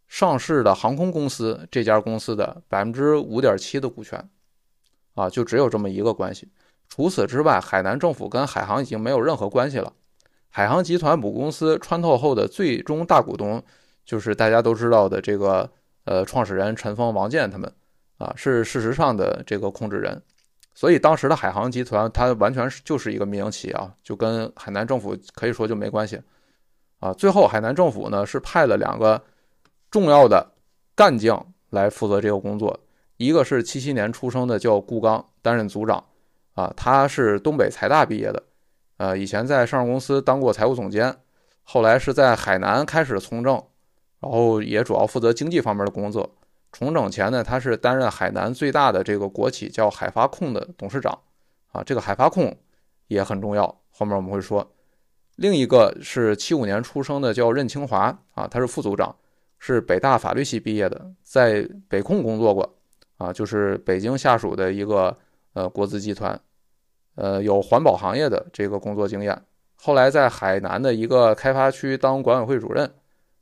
[0.09, 4.29] 上市的航空公司这家公司的百分之五点七的股权，
[5.13, 6.49] 啊，就只有这么一个关系。
[6.93, 9.93] 除此之外，海南政府跟海航已经没有任何关系了。
[10.49, 13.63] 海航集团母公司穿透后的最终大股东，
[14.03, 15.71] 就是大家都知道的这个
[16.03, 17.73] 呃创始人陈峰、王健他们
[18.17, 20.21] 啊，是事实上的这个控制人。
[20.75, 26.21] 所以当时的海航集团，它完全是就是一个民营企业啊，就跟海南政府可以说就没关系
[26.99, 27.13] 啊。
[27.13, 29.23] 最后海南政府呢是派了两个
[29.89, 30.51] 重要的
[30.93, 32.77] 干将来负责这个工作，
[33.15, 36.03] 一个是七七年出生的叫顾刚担任组长
[36.53, 38.43] 啊，他是东北财大毕业的。
[38.97, 41.15] 呃，以前在上市公司当过财务总监，
[41.63, 43.53] 后来是在海南开始从政，
[44.19, 46.29] 然后也主要负责经济方面的工作。
[46.71, 51.17] 重整前呢，他是担任海南最大的这个国企叫海发控的董事长，
[51.71, 52.55] 啊，这个海发控
[53.07, 54.71] 也很重要，后面我们会说。
[55.37, 59.15] 另一个是七五年出生的叫任清华，啊，他是副组长，
[59.57, 62.77] 是北大法律系毕业的，在北控工作过，
[63.17, 65.17] 啊，就是北京下属的一个
[65.53, 66.39] 呃国资集团。
[67.15, 69.39] 呃，有环保行业的这个工作经验，
[69.75, 72.89] 后来在海南的一个开发区当管委会主任，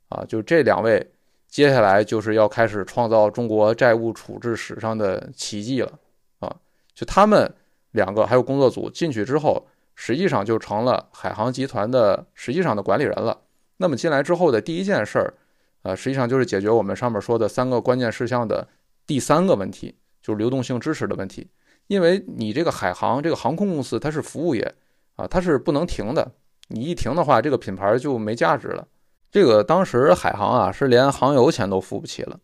[0.08, 1.12] 啊，就这两位，
[1.46, 5.98] 接下来就是要开始创造中国债务处置史上的奇迹了，
[6.40, 6.56] 啊，
[6.94, 7.50] 就他们
[7.92, 13.40] 两个还有工作组进去之后，实际上就成了海航集团的实际上的管理人了。
[13.76, 15.34] 那么进来之后的第一件事儿，
[15.82, 18.66] 呃，实际上就是解决我们上面说的三个关键事项的
[19.06, 21.48] 第三个问题，就是流动性支持的问题。
[21.90, 24.76] 因为你这个海航这个航空公司，它是服务业
[25.16, 26.30] 啊，它是不能停的。
[26.68, 28.86] 你一停的话，这个品牌就没价值了。
[29.28, 32.38] 这个当时海航啊，是连航油钱都付不起了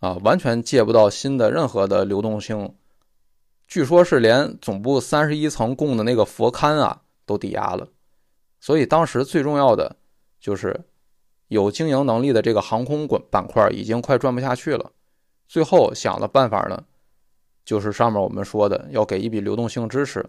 [0.00, 2.74] 啊，完全借不到新的任何的流动性。
[3.68, 7.86] 据说是连总部三十一层供的那个佛龛啊都抵押了。
[8.58, 9.94] 所以当时最重要的
[10.40, 10.84] 就是
[11.46, 14.90] 有经营能力的这个航空管板块已经快转不下去了。
[15.46, 16.82] 最后想了办法呢。
[17.64, 20.24] 就是上面我们说的要给一笔流动性支持，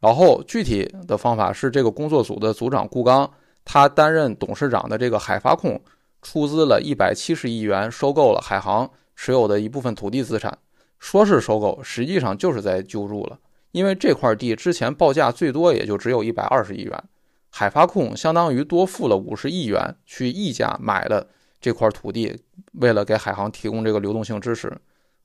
[0.00, 3.30] 然后具体的方法是这个工作组的组长顾刚，
[3.64, 5.80] 他担任董事长的这个海发控
[6.20, 10.58] 出资了一百七十亿元收购了海航持有的一部分土地资产，
[10.98, 13.38] 说是收购，实际上就是在救助了，
[13.70, 17.04] 因为这块地之前报价最多也就只有一百二十亿元，
[17.50, 21.26] 海发控相当于多付了五十亿元去溢价买了
[21.60, 22.36] 这块土地，
[22.72, 24.76] 为了给海航提供这个流动性支持。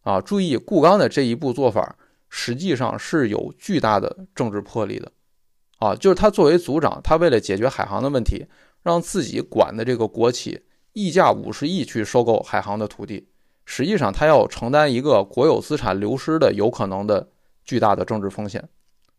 [0.07, 1.97] 啊，注意顾刚的这一步做法，
[2.29, 5.11] 实际上是有巨大的政治魄力的。
[5.79, 8.45] 啊，就是他作为组长，他为了解决海航的问题，
[8.83, 10.61] 让自己管的这个国企
[10.93, 13.27] 溢价五十亿去收购海航的土地，
[13.65, 17.27] 实际上他要承担一个国有资产流失的有可能的
[17.65, 18.65] 巨大的政治风险。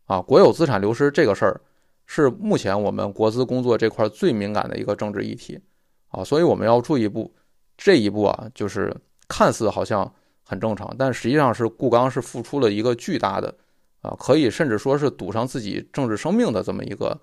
[0.05, 1.61] 啊，国有资产流失这个事儿，
[2.07, 5.59] 是目前我们国资工作这块最敏感的一个政治议题。
[6.07, 7.31] 啊，所以我们要注意步
[7.77, 8.91] 这一步啊，就是
[9.27, 10.11] 看似好像。
[10.49, 13.53] 很正常，但实际上是顾刚是付出了一个巨大的，
[14.01, 17.15] 啊，可以甚至说是赌上自己政治生命的这么一个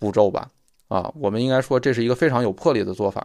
[0.00, 0.50] 步骤吧，
[0.88, 3.24] 啊，我们应该说这是一个非常有魄力的做法，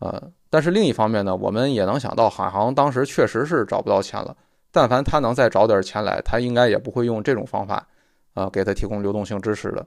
[0.00, 4.36] 呃，但是另一方面呢，我们也能想到海航当时确实是找不到钱了，
[4.72, 7.86] 但凡他能再找点钱来，他应该也不会用这种方法，
[8.32, 9.86] 啊，给他提供流动性支持的。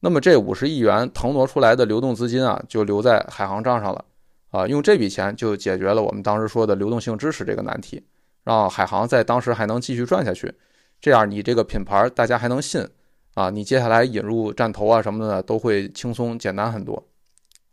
[0.00, 4.04] 那么这五十亿元腾挪出来的流动资金啊，就留在海航账上了。
[4.50, 8.02] 啊，用这笔钱就解决了我们当时说的流动性支持这个难题，
[8.44, 10.54] 让海航在当时还能继续赚下去，
[11.00, 12.86] 这样你这个品牌大家还能信
[13.34, 17.06] 啊，你接下来引入战投啊什么的都会轻松简单很多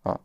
[0.02, 0.20] 啊。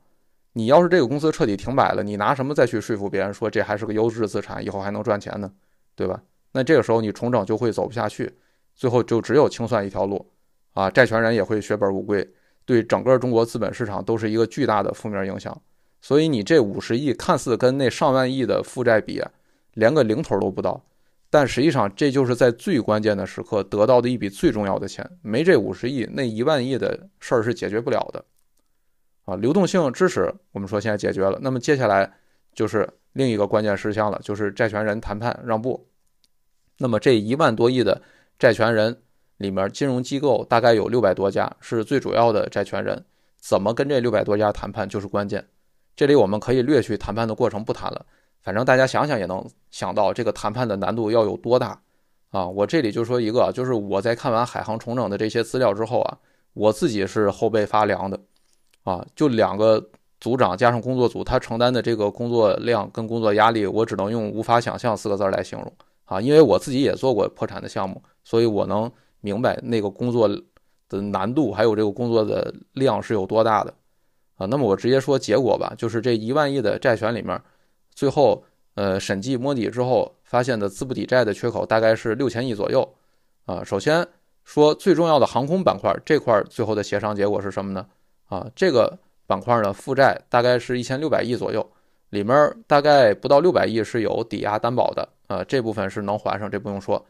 [0.55, 5.53] 你要是这个公司彻底停摆了，你拿什么再去说服别人说这还是个优质资产，以后还能赚钱呢？
[5.95, 6.21] 对吧？
[6.53, 8.33] 那这个时候你重整就会走不下去，
[8.75, 10.33] 最后就只有清算一条路
[10.73, 12.27] 啊，债权人也会血本无归，
[12.65, 15.57] 对整个中国资本市场都是一个巨大的负面影响。
[16.01, 19.23] 所以你这五十亿看似跟那上万亿的负债比，
[19.75, 20.85] 连个零头都不到，
[21.29, 25.09] 但实际上这就是在最关键的时刻得到的一笔最重要的钱。
[25.23, 28.25] 没这五十亿，那一万亿的事儿是解决不了的。
[29.25, 32.11] 啊，流动性支持我们说现在解决了，那么接下来
[32.55, 35.87] 就是另一个关键事项了，就是债权人谈判让步。
[36.79, 38.01] 那么这一万多亿的
[38.39, 38.97] 债权人
[39.37, 43.05] 里面，金融机构大概有六百多家是最主要的债权人，
[43.37, 45.47] 怎么跟这六百多家谈判就是关键。
[45.99, 48.07] 这里我们可以略去谈判的过程不谈了，
[48.41, 51.77] 反正大家想想也能想到这个谈判的难度要有多大
[52.31, 52.47] 啊！
[52.47, 56.17] 我这里就说一个，就是我在看完海航重整的这些资料之后啊，
[56.55, 58.17] 我自己是后背发凉的
[58.85, 59.05] 啊！
[59.17, 59.85] 就两个
[60.21, 65.73] 组长加上工作组，他承担的这个工作量跟工作压力，我只能用无法想象四个字来形容
[66.05, 66.21] 啊！
[66.21, 68.89] 因为我自己也做过破产的项目，所以我能
[69.21, 73.75] 明白那个工作的难度，还有这个工作的量是有多大的。
[74.39, 77.39] 啊，那么我直接说结果吧，就是这一万亿的债权里面，
[77.93, 78.43] 最后
[78.75, 82.89] 呃审计摸底之后发现的资不抵债的缺口大概是六千亿左右。
[83.47, 84.07] 啊，首先
[84.45, 87.85] 说最重要的航空板块这块最后的协商结果是什么呢？
[88.29, 88.97] 啊，这个
[89.27, 91.69] 板块呢负债大概是一千六百亿左右，
[92.11, 97.05] 里面大概不到六百亿是有抵押担保的，啊，这部分是能还上，这不用说。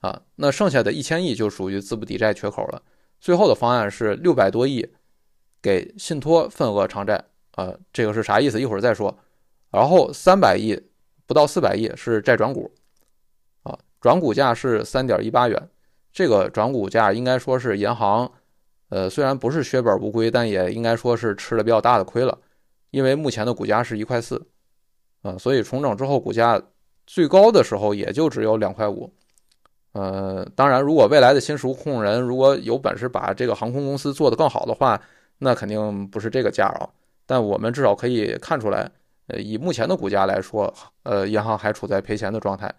[0.00, 2.82] 啊，那剩下的一千亿就属于资不抵债缺口了。
[3.20, 4.86] 最后的方案是六百多亿。
[5.64, 7.24] 给信托份额偿债
[7.56, 8.60] 呃，这个是啥意思？
[8.60, 9.16] 一会儿再说。
[9.70, 10.78] 然后三百亿
[11.26, 12.70] 不到四百亿是债转股
[13.62, 15.68] 啊，转股价是三点一八元。
[16.12, 18.30] 这个转股价应该说是银行，
[18.90, 22.38] 呃，虽然不是血本无归，但也应该说是吃了比较大的亏了。
[22.90, 24.46] 因为目前的股价是一块四
[25.22, 26.60] 啊，所以重整之后股价
[27.06, 29.10] 最高的时候也就只有两块五。
[29.92, 35.00] 呃，当然，如果未来的新实控人如果有本事把这个航空公司做得更好的话，
[35.38, 36.88] 那肯定不是这个价啊，
[37.26, 38.90] 但我们至少可以看出来，
[39.26, 42.72] 呃，以目前的股价来说，呃，银行还处在赔钱的状态。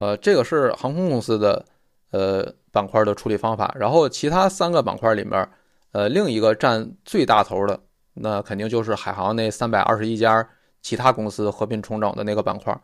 [0.00, 1.64] 呃，这个是航空公司的
[2.10, 3.72] 呃板块的处理方法。
[3.78, 5.48] 然后其他三个板块里面，
[5.92, 7.78] 呃，另一个占最大头的，
[8.14, 10.48] 那肯定就是海航那三百二十一家
[10.80, 12.76] 其他公司合并重整的那个板块，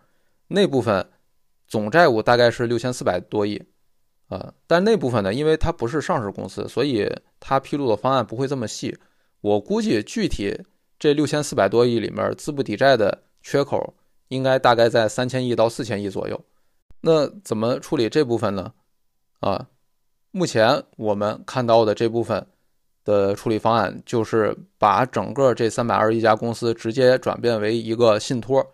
[0.47, 1.05] 那部分
[1.67, 3.61] 总债务大概是六千四百多亿。
[4.29, 8.99] 呃，但那部分呢，因为它不是上市公司，所以它披露的方案不会这么细。
[9.41, 10.61] 我估计具体
[10.99, 13.95] 这六千四百多亿里面资不抵债的缺口，
[14.29, 16.41] 应该大概在三千亿到四千亿左右。
[17.01, 18.73] 那怎么处理这部分呢？
[19.41, 19.69] 啊，
[20.33, 22.45] 目前我们看到的这部分
[23.05, 28.67] 的处理方案，就是把整个这三百二十一家公司直接转变为一个信托，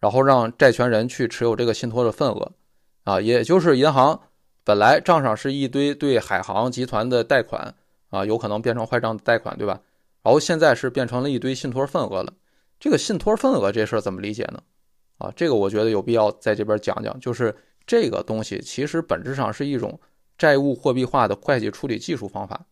[0.00, 2.52] 然后让债权人去持有这个信托的份额，
[3.04, 4.20] 啊，也就是银行。
[4.64, 7.74] 本来账上是一堆对海航集团的贷款
[8.10, 9.80] 啊，有可能变成坏账的贷款，对吧？
[10.22, 12.32] 然后现在是变成了一堆信托份额了。
[12.78, 14.62] 这个信托份额这事儿怎么理解呢？
[15.18, 17.18] 啊，这个我觉得有必要在这边讲讲。
[17.18, 19.98] 就是这个东西其实本质上是一种
[20.36, 22.66] 债务货币化的会计处理技术方法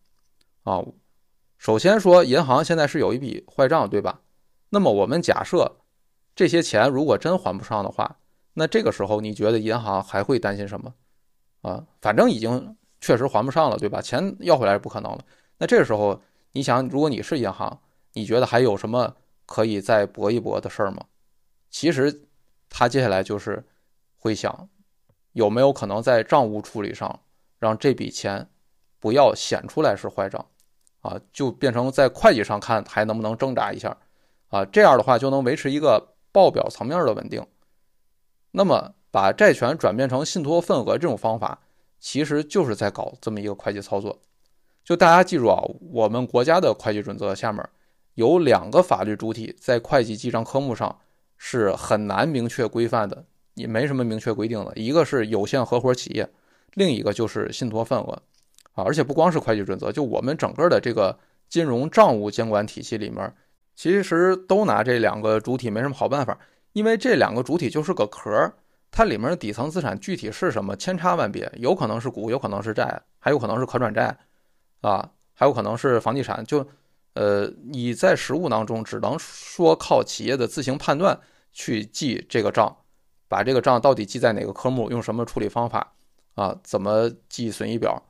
[0.63, 0.83] 啊。
[1.57, 4.21] 首先说，银行现在是有一笔坏账，对吧？
[4.69, 5.77] 那么我们假设
[6.35, 8.19] 这些钱如果真还不上的话，
[8.53, 10.93] 那这个时候你觉得银行还会担心什么？
[11.63, 14.01] 啊，反正已经确实还不上了，对吧？
[14.01, 15.23] 钱要回来是不可能了。
[15.57, 17.79] 那这时候，你想，如果你是银行，
[18.13, 21.05] 你觉得还有什么可以再搏一搏的事儿吗？
[21.69, 22.27] 其实，
[22.69, 23.63] 他接下来就是
[24.17, 24.69] 会想，
[25.33, 27.19] 有没有可能在账务处理上
[27.59, 28.49] 让这笔钱
[28.99, 30.45] 不要显出来是坏账，
[31.01, 33.95] 啊，就变成在会计上看还能不能挣扎一下，
[34.49, 37.45] 啊，这样的话就能维持一个报表层面的稳定。
[38.51, 38.93] 那么。
[39.09, 41.59] 把债权转变成信托份额这种方法，
[41.99, 44.19] 其实就是在搞这么一个会计操作。
[44.83, 47.67] 就大家记住啊，我们国家的会计准则下面
[48.13, 50.99] 有两个法律主体在会计记账科目上
[51.35, 54.71] 是很难明确规范的，也没什么明确规定的。
[54.75, 56.29] 一个是有限合伙企业，
[56.73, 58.21] 另一个就是信托份额
[58.71, 58.83] 啊。
[58.85, 63.35] 而且不光是会计准则，就我们整个的这个金融账务监管体系里面，
[63.75, 66.39] 其实都拿这两个主体没什么好办法，
[66.71, 68.53] 因为这两个主体就是个壳。
[68.89, 74.17] 它里面的底层资产具体是什么，千差万别，有可能是股，有可能是债，还有可能是可转债，
[74.81, 76.43] 啊，还有可能是房地产。
[76.45, 76.67] 就，
[77.13, 81.19] 呃，你在实物当中只能说靠企业的自行判断
[81.51, 82.75] 去记这个账，
[83.27, 85.93] 把这个账到底记在哪个科目，用什么处理方法，
[86.33, 88.01] 啊，怎么记损益表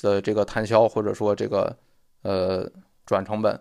[0.00, 1.76] 的这个摊销，或者说这个
[2.22, 2.70] 呃
[3.06, 3.58] 转成本，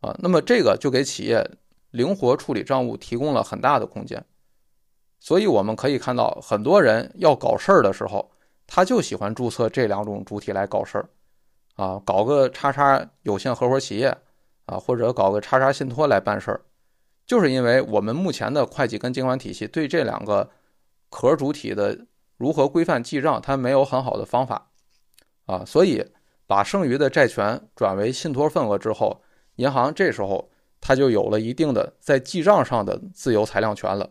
[0.00, 1.48] 啊，那么这个就给企业
[1.90, 4.24] 灵活处理账务提供了很大的空间。
[5.24, 8.30] 所以我们可以看到，很多人要搞事儿的时候，
[8.66, 11.08] 他就喜欢注册这两种主体来搞事儿，
[11.76, 14.14] 啊，搞个叉叉有限合伙企业，
[14.66, 16.60] 啊，或者搞个叉叉信托来办事儿，
[17.26, 20.50] 就是因为我们目前的会计跟监管体系对这两个
[21.08, 21.98] 壳主体的
[22.36, 24.70] 如何规范记账，它没有很好的方法，
[25.46, 26.06] 啊，所以
[26.46, 29.22] 把剩余的债权转为信托份额之后，
[29.56, 30.50] 银行这时候
[30.82, 34.10] 它就有了一定的在记账上的自由裁量权了。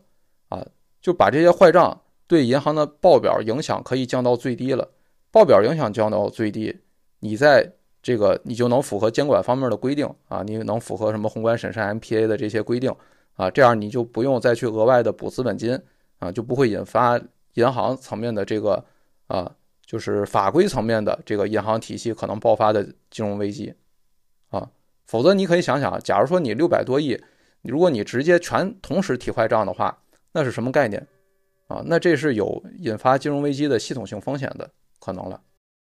[0.49, 0.65] 啊，
[1.03, 4.89] 就把这些坏账对银行的报表影响可以降到最低了。
[5.29, 6.79] 报表影响降到最低，
[7.19, 12.93] 你在这个你就能符合监管方面的规定啊，你能符合什么宏观审慎 MPA 的这些规定
[13.33, 15.77] 啊，这样你就不用再去额外的补资本金
[16.19, 17.19] 啊，就不会引发
[17.55, 18.83] 银行层面的这个
[19.27, 19.51] 啊，
[19.85, 23.73] 就是法规层面的这个银行体系可能爆发的金融危机
[24.49, 24.69] 啊。
[25.05, 27.21] 否则你可以想想，假如说你六百多亿，
[27.61, 30.02] 如果你直接全同时提坏账的话，
[30.33, 31.07] 那是什么概念
[31.67, 31.81] 啊？
[31.85, 34.69] 那这是有引发金融危机的系统性风险的。
[34.99, 35.41] 可能了，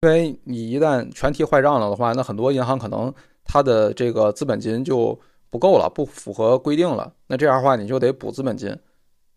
[0.02, 3.14] 因为你一旦全提坏账了的话，那很多银行可能
[3.44, 5.20] 它的这个资本金就
[5.52, 7.14] 不够了，不符合规定了。
[7.28, 8.76] 那这样的话，你就得补资本金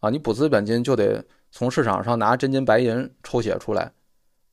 [0.00, 3.92] 啊，你补资本金就得从市场上拿真金白银抽血出来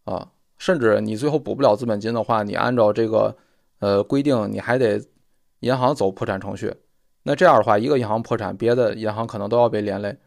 [0.03, 3.33] 啊，甚至你最后补不了资本金的话，你按照这个
[3.79, 5.01] 呃规定，你还得
[5.61, 6.75] 银行走破产程序。
[7.23, 10.17] 那这样的话，一个银行破产，别的银行可能都要被连累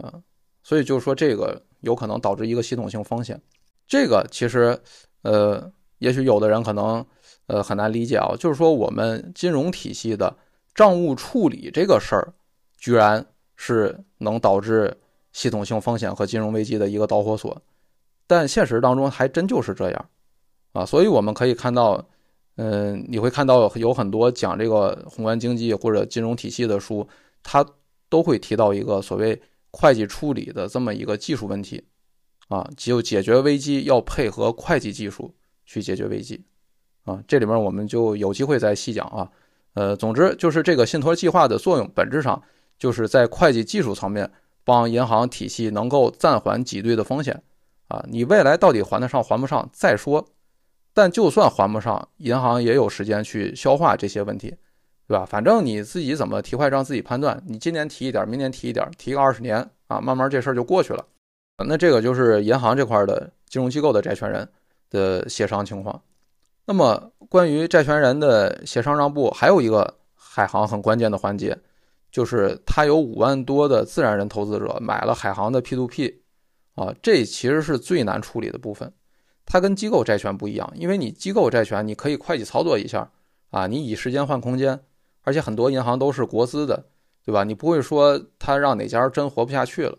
[0.00, 0.20] 啊，
[0.62, 3.40] 所以就是说这个有可能导致一个系统性风险。
[3.86, 4.78] 这个其实，
[5.22, 7.04] 呃，也许有的人可能，
[7.46, 8.34] 呃，很难理解啊。
[8.38, 10.36] 就是说，我们金融体系的
[10.74, 12.32] 账务处理这个事儿，
[12.76, 13.24] 居然
[13.56, 14.96] 是能导致
[15.32, 17.60] 系统性风险和金融危机的一个导火索。
[18.26, 20.08] 但现实当中还真就是这样，
[20.72, 22.00] 啊，所以我们可以看到，
[22.54, 27.04] 嗯，你会看到有很多讲这个宏观经济或者金融体系的书，
[27.42, 27.66] 它
[28.08, 29.40] 都会提到一个所谓
[29.70, 31.84] 会计处理的这么一个技术问题。
[32.48, 35.32] 啊，就解决危机要配合会计技术
[35.64, 36.44] 去解决危机，
[37.04, 39.30] 啊，这里面我们就有机会再细讲啊。
[39.74, 42.42] 呃，总之就是这个信托计划的作用，本质上
[42.76, 44.28] 就是在会计技术层面
[44.64, 47.40] 帮银行体系能够暂缓挤兑的风险。
[47.86, 50.26] 啊，你未来到底还得上还不上再说，
[50.92, 54.56] 但就算还不上，银行也有时间去消化这些问题，
[55.10, 55.26] 对吧？
[55.26, 59.56] 反正你自己怎么提坏账自己判断，你今年提一点，明年提一点，提个二十年
[59.88, 61.04] 啊，慢慢这事儿就过去了。
[61.66, 64.48] 那这个就是银行这块的金融机构的债权人
[64.88, 66.00] 的协商情况。
[66.64, 71.58] 那么关于债权人的协商让步，还有一个海航很关键的环节，
[72.12, 76.14] 就是他有五万多的自然人投资者买了海航的 P2P，
[76.76, 78.92] 啊，这其实是最难处理的部分。
[79.44, 83.10] 它跟机构债权不一样，因为你机构债权你可以会计操作一下，
[83.50, 84.78] 啊，你以时间换空间，
[85.22, 86.86] 而且很多银行都是国资的，
[87.24, 87.44] 对吧？
[87.44, 89.98] 你不会说他让哪家真活不下去了。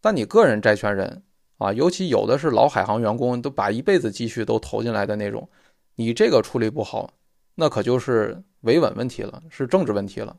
[0.00, 1.22] 但你个人债权人
[1.58, 5.48] 啊，尤其有的是老海航员工，都把一辈子积蓄都投进来的那种，
[5.94, 7.10] 你这个处理不好，
[7.54, 10.36] 那可就是维稳问题了，是政治问题了，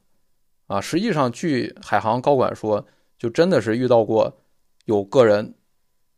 [0.68, 2.86] 啊，实际上据海航高管说，
[3.18, 4.32] 就真的是遇到过
[4.86, 5.56] 有个人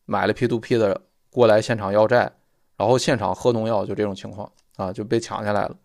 [0.06, 2.32] 买了 P2P 的过来现场要债，
[2.76, 5.76] 然后现场喝农药，就这种情况啊，就被抢下来了。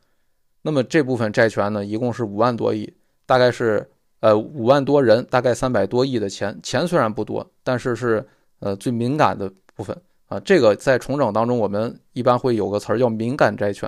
[0.65, 2.93] 那么这部分债权呢，一共是五万多亿，
[3.27, 3.89] 大概是。
[4.21, 8.27] 呃，五万多人，大概三百多亿的钱，钱虽然不多，但是是
[8.61, 9.95] 呃最敏感的部分
[10.29, 10.41] 啊。
[10.41, 13.87] 这个在重整当中，我们一般会有个词儿叫敏感债权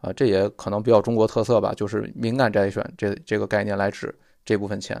[0.00, 4.12] 啊，这也可能比较中国特色吧，就是敏感债权这这个概念来指
[4.44, 5.00] 这部分钱。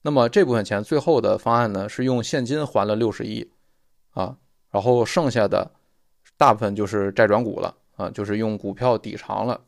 [0.00, 3.46] 那么这部分钱最后的方案呢，是用现金还了六十亿
[4.14, 4.34] 啊，
[4.70, 5.70] 然后剩下的
[6.38, 9.60] 大部分就是债转股了啊，就是用股票抵偿了。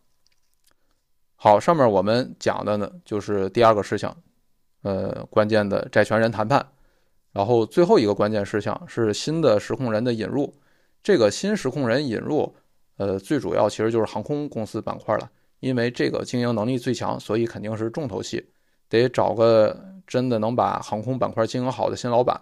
[1.36, 4.16] 好，上面我们讲的呢，就是第二个事项。
[4.82, 6.64] 呃，关键的债权人谈判，
[7.32, 10.54] 然后最后一个关键事项是新的实控人的引入。
[11.02, 12.54] 这个新实控人引入，
[12.96, 15.28] 呃，最主要其实就是航空公司板块了，
[15.58, 18.48] 因为这个经营能力最强，所以肯定是重头戏，
[18.88, 19.76] 得找个
[20.06, 22.40] 真的能把航空板块经营好的新老板。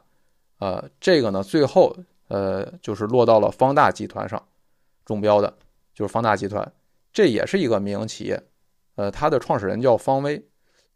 [0.58, 1.96] 呃，这个呢，最后
[2.28, 4.42] 呃就是落到了方大集团上，
[5.06, 5.56] 中标的
[5.94, 6.70] 就是方大集团，
[7.10, 8.42] 这也是一个民营企业，
[8.96, 10.44] 呃，它的创始人叫方威。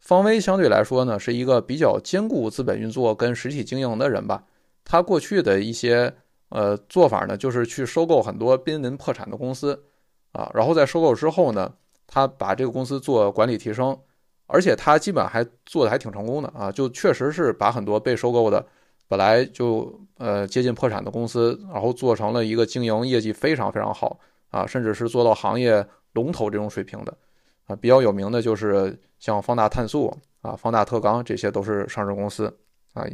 [0.01, 4.45] 方威相对来说呢，是一个比较兼顾资本运作跟实体经营的人吧。
[4.85, 6.15] 他过去的一些
[6.51, 9.85] 呃做法呢，就是去收购很多濒临破产的公司
[10.33, 11.75] 啊，然后在收购之后呢，
[12.07, 13.99] 他把这个公司做管理提升，
[14.47, 18.65] 而且他基本还做的还挺成功的啊，就确实是把很多被收购的
[19.09, 24.19] 本来就呃接近破产的公司，然后做成了一个经营业绩非常非常好
[24.51, 27.13] 啊，甚至是做到行业龙头这种水平的。
[27.69, 32.47] 啊，比较有名的就是像方大碳素啊、方大特钢，这些都是上市公司
[32.95, 33.07] 啊。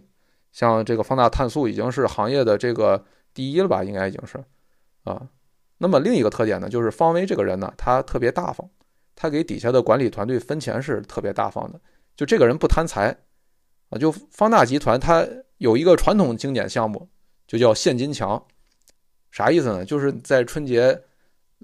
[0.53, 4.43] 像这个方大碳素已经是行业的这个第一了吧，应该已经是
[5.03, 5.29] 啊。
[5.79, 8.71] 那么另一个特点呢，就是方威这个人呢，他特别大方，
[9.17, 11.81] 他给底下的管理团队分钱是特别大方的。
[12.17, 13.15] 就这个人不贪财
[13.91, 13.99] 啊。
[13.99, 15.27] 就方大集团，它
[15.59, 17.09] 有一个传统经典项目，
[17.49, 18.41] 就叫现金墙，
[19.33, 19.85] 啥意思呢？
[19.85, 21.03] 就是在春节。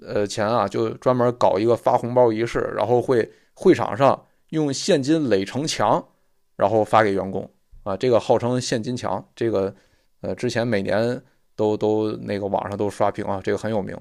[0.05, 6.03] 呃，前啊，就专门搞一个发红包仪式，然后会会场上用现金垒成墙，
[6.55, 7.49] 然后发给员工
[7.83, 9.73] 啊，这个号称现金墙，这个
[10.21, 11.21] 呃之前每年
[11.55, 13.95] 都都那个网上都刷屏啊，这个很有名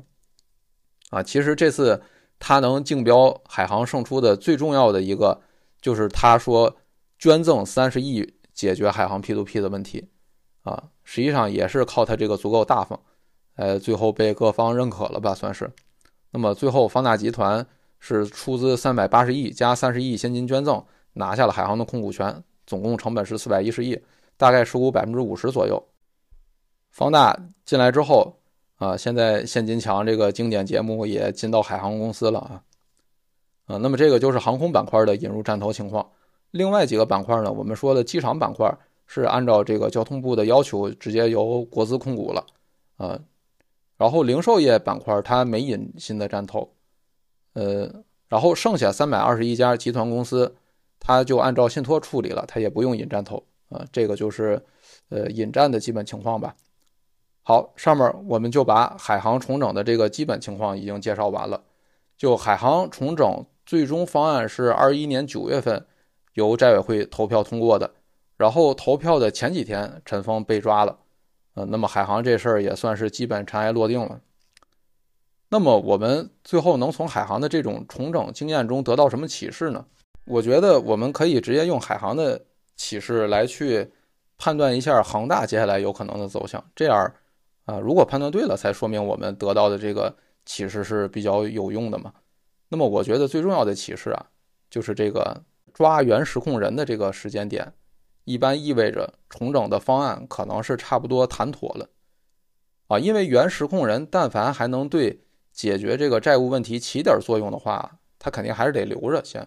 [1.11, 1.22] 啊。
[1.22, 2.01] 其实这次
[2.38, 5.40] 他能竞标海航胜出的最重要的一个，
[5.82, 6.74] 就是他说
[7.18, 10.09] 捐赠三十亿解决海航 P2P 的问题
[10.62, 12.98] 啊，实际上也是靠他这个足够大方，
[13.57, 15.70] 呃，最后被各方认可了吧，算是。
[16.31, 17.66] 那么最后方大集团。
[18.03, 24.01] 是出资三百八十亿加三十亿现金捐赠，拿下了海航的控股权，总共成本是四百一十亿，
[24.39, 25.78] 大概持股百分之五十左右。
[26.89, 28.35] 方大进来之后
[28.76, 32.62] 啊，现在现金墙这个经典节目也进到海航公司了啊，
[33.66, 36.11] 啊，那么这个就是航空板块的引入战投情况。
[36.53, 38.74] 另外几个板块呢，我们说的机场板块
[39.07, 42.47] 是按照这个交通部的要求，直接由国资控股了
[42.97, 43.20] 啊，
[44.01, 46.72] 然后零售业板块它没引新的战投。
[47.53, 47.86] 呃，
[48.30, 50.57] 然后剩下三百二十一家集团公司，
[50.98, 54.64] 它就按照信托处理了，它也不用引战投啊，这个就是
[55.11, 56.57] 呃引战的基本情况吧。
[57.42, 61.62] 好，上面我们就把海航重整的这个基本情况已经介绍完了。
[62.16, 65.86] 就海航重整最终方案是二一年九月份
[66.32, 67.92] 由债委会投票通过的，
[68.38, 71.01] 然后投票的前几天陈峰被抓了，
[71.55, 74.20] 呃，那么海航这事儿也算是基本尘埃落定了。
[75.48, 79.84] 那么我们最后能从海航的这种重整经验中得到什么启示呢？
[80.26, 82.40] 我觉得我们可以直接用海航的
[82.76, 83.90] 启示来去
[84.38, 86.64] 判断一下恒大接下来有可能的走向。
[86.76, 87.12] 这样
[87.64, 92.12] 啊，如果判断对了，才说明我们得到的这个启示是比较有用的嘛。
[92.68, 94.26] 那么我觉得最重要的启示啊，
[94.70, 95.42] 就是这个
[95.74, 97.72] 抓原实控人的这个时间点，
[98.31, 101.89] 一般意味着重整的方案可能是差不多谈妥了
[102.89, 105.22] 啊，因为原实控人但凡还能对。
[105.53, 109.47] 解决这个债务问题起点作用的话，他肯定还是得留着先，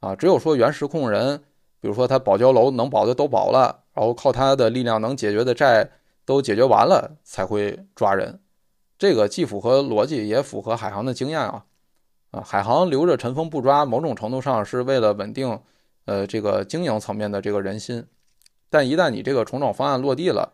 [0.00, 1.38] 啊，只有说原实控人，
[1.80, 5.88] 比如说他保交楼能保的都保了，然后靠他的力量能解决的债
[6.26, 8.40] 都解决完了，才会抓人。
[8.98, 11.64] 这个既符合逻辑，也符合海航的经验啊，
[12.32, 15.58] 啊，海航留着陈峰不抓，某种程度上是为了稳定，
[16.04, 18.06] 呃，这个经营层面的这个人心。
[18.70, 20.52] 但一旦你这个重整方案落地了，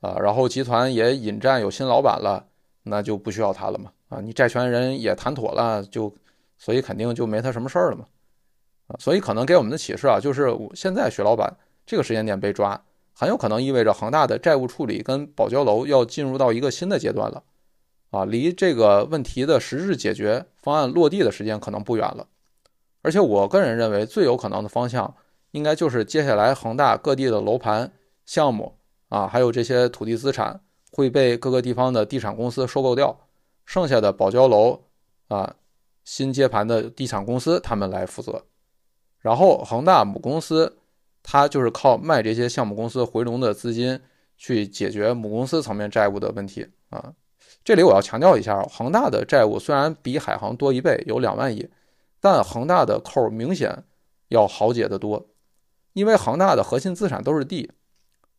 [0.00, 2.48] 啊，然后集团也引战有新老板了。
[2.88, 6.14] 那就不需要他了嘛，啊，你债权人也谈妥了，就
[6.56, 8.04] 所以肯定就没他什么事儿了嘛，
[8.86, 11.52] 啊，所以可能给我们的启示啊，就是现在徐老板
[11.84, 12.80] 这个时间点被抓，
[13.12, 17.42] 很有可能意味着恒大的债务处理跟保交楼要进入到一个新的阶段了，
[18.10, 22.28] 啊，离这个问题的实质解决方案落地的时间可能不远了，
[23.06, 25.14] 而且我个人认为最有可能的方向，
[25.52, 27.92] 应该就是接下来恒大各地的楼盘
[28.24, 28.74] 项目
[29.08, 30.60] 啊，还有这些土地资产。
[30.92, 33.20] 会被各个地方的地产公司收购掉，
[33.66, 34.84] 剩下的保交楼
[35.28, 35.56] 啊，
[36.04, 38.46] 新接盘的地产公司他们来负责，
[39.20, 40.78] 然后恒大母公司，
[41.22, 44.00] 它就是靠卖这些项目公司回笼的资金
[44.38, 47.12] 去解决母公司层面债务的问题啊。
[47.62, 51.68] 这里我要强调一下，恒大的债务虽然比海航多一倍，有两万亿，
[52.26, 53.84] 但恒大的扣明显
[54.28, 55.28] 要好解得多，
[55.92, 57.70] 因为恒大的核心资产都是地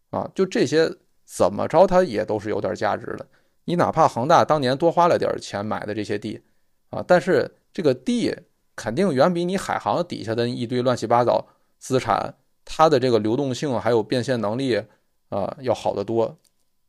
[0.10, 0.98] 啊，就这些。
[1.30, 3.28] 怎么着，它也都是有点价值的。
[3.66, 6.42] 你哪怕恒大当年多花了点钱买的这些地，
[6.90, 8.34] 啊，但是这个地
[8.78, 11.46] 肯定远比你海航底下的一堆乱七八糟
[11.80, 14.82] 资产，它的这个流动性还有变现能力
[15.28, 16.38] 啊要好得多，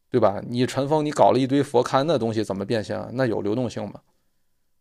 [0.08, 0.40] 对吧？
[0.46, 3.10] 你陈峰，你搞了一堆佛龛的东西，怎么变现？
[3.14, 4.00] 那有流动性吗？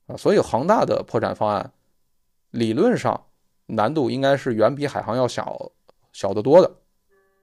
[0.05, 1.73] 啊，所以恒大的破产方案
[2.51, 3.25] 理论上
[3.65, 5.71] 难度应该是远比海航要小
[6.13, 6.71] 小得多的，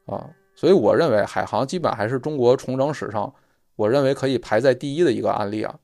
[0.07, 0.30] 啊。
[0.57, 3.34] 所以我认为海航基本还是中国重整史上，
[3.74, 5.74] 我认为可以排在第一的一个案例啊，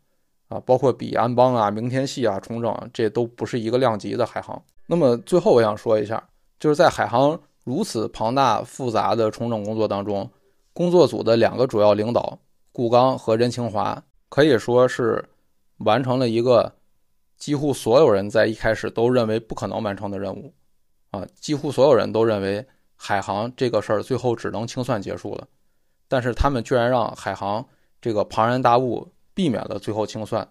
[0.49, 4.63] 啊，包括比安邦啊、明天系啊重整，这都不是一个量级的海航。
[4.87, 6.23] 那么最后我想说一下，
[6.61, 10.31] 就是在海航如此庞大复杂的重整工作当中，
[10.73, 12.39] 工作组的两个主要领导
[12.73, 15.29] 顾刚和任清华，可以说是
[15.79, 16.73] 完成了一个
[17.41, 20.55] 几乎所有人在一开始都认为不可能完成的任务，
[21.11, 22.65] 啊，几乎所有人都认为。
[23.03, 25.49] 海航这个事儿最后只能清算结束了，
[26.07, 27.67] 但是他们居然让海航
[27.99, 30.47] 这个庞然大物避免了最后清算，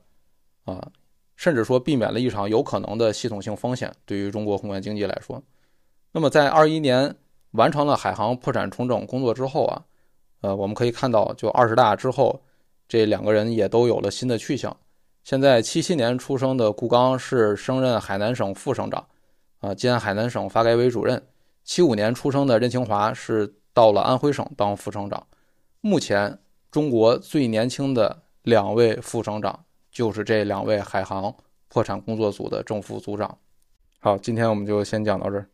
[0.64, 0.90] 啊，
[1.36, 3.94] 甚至说避免了一场有可能的系统性风险。
[4.04, 5.40] 对于中国宏观经济来说，
[6.12, 7.16] 那么在二一年
[7.52, 9.86] 完成了海航破产重整工作之后啊，
[10.42, 12.42] 呃，我们可以看到，就二十大之后，
[12.88, 14.76] 这两个人也都有了新的去向。
[15.24, 19.06] 现在七七年出生的顾刚是升任海南省副省长，
[19.60, 21.22] 啊，兼海南省发改委主任。
[21.64, 25.28] 七五年出生的任清华是到了安徽省当副省长，
[25.82, 26.40] 目前
[26.72, 31.36] 中国最年轻的两位副省长就是这两位海航
[31.68, 33.38] 破产工作组的正副组长。
[34.00, 35.48] 好，今天我们就先讲到这儿。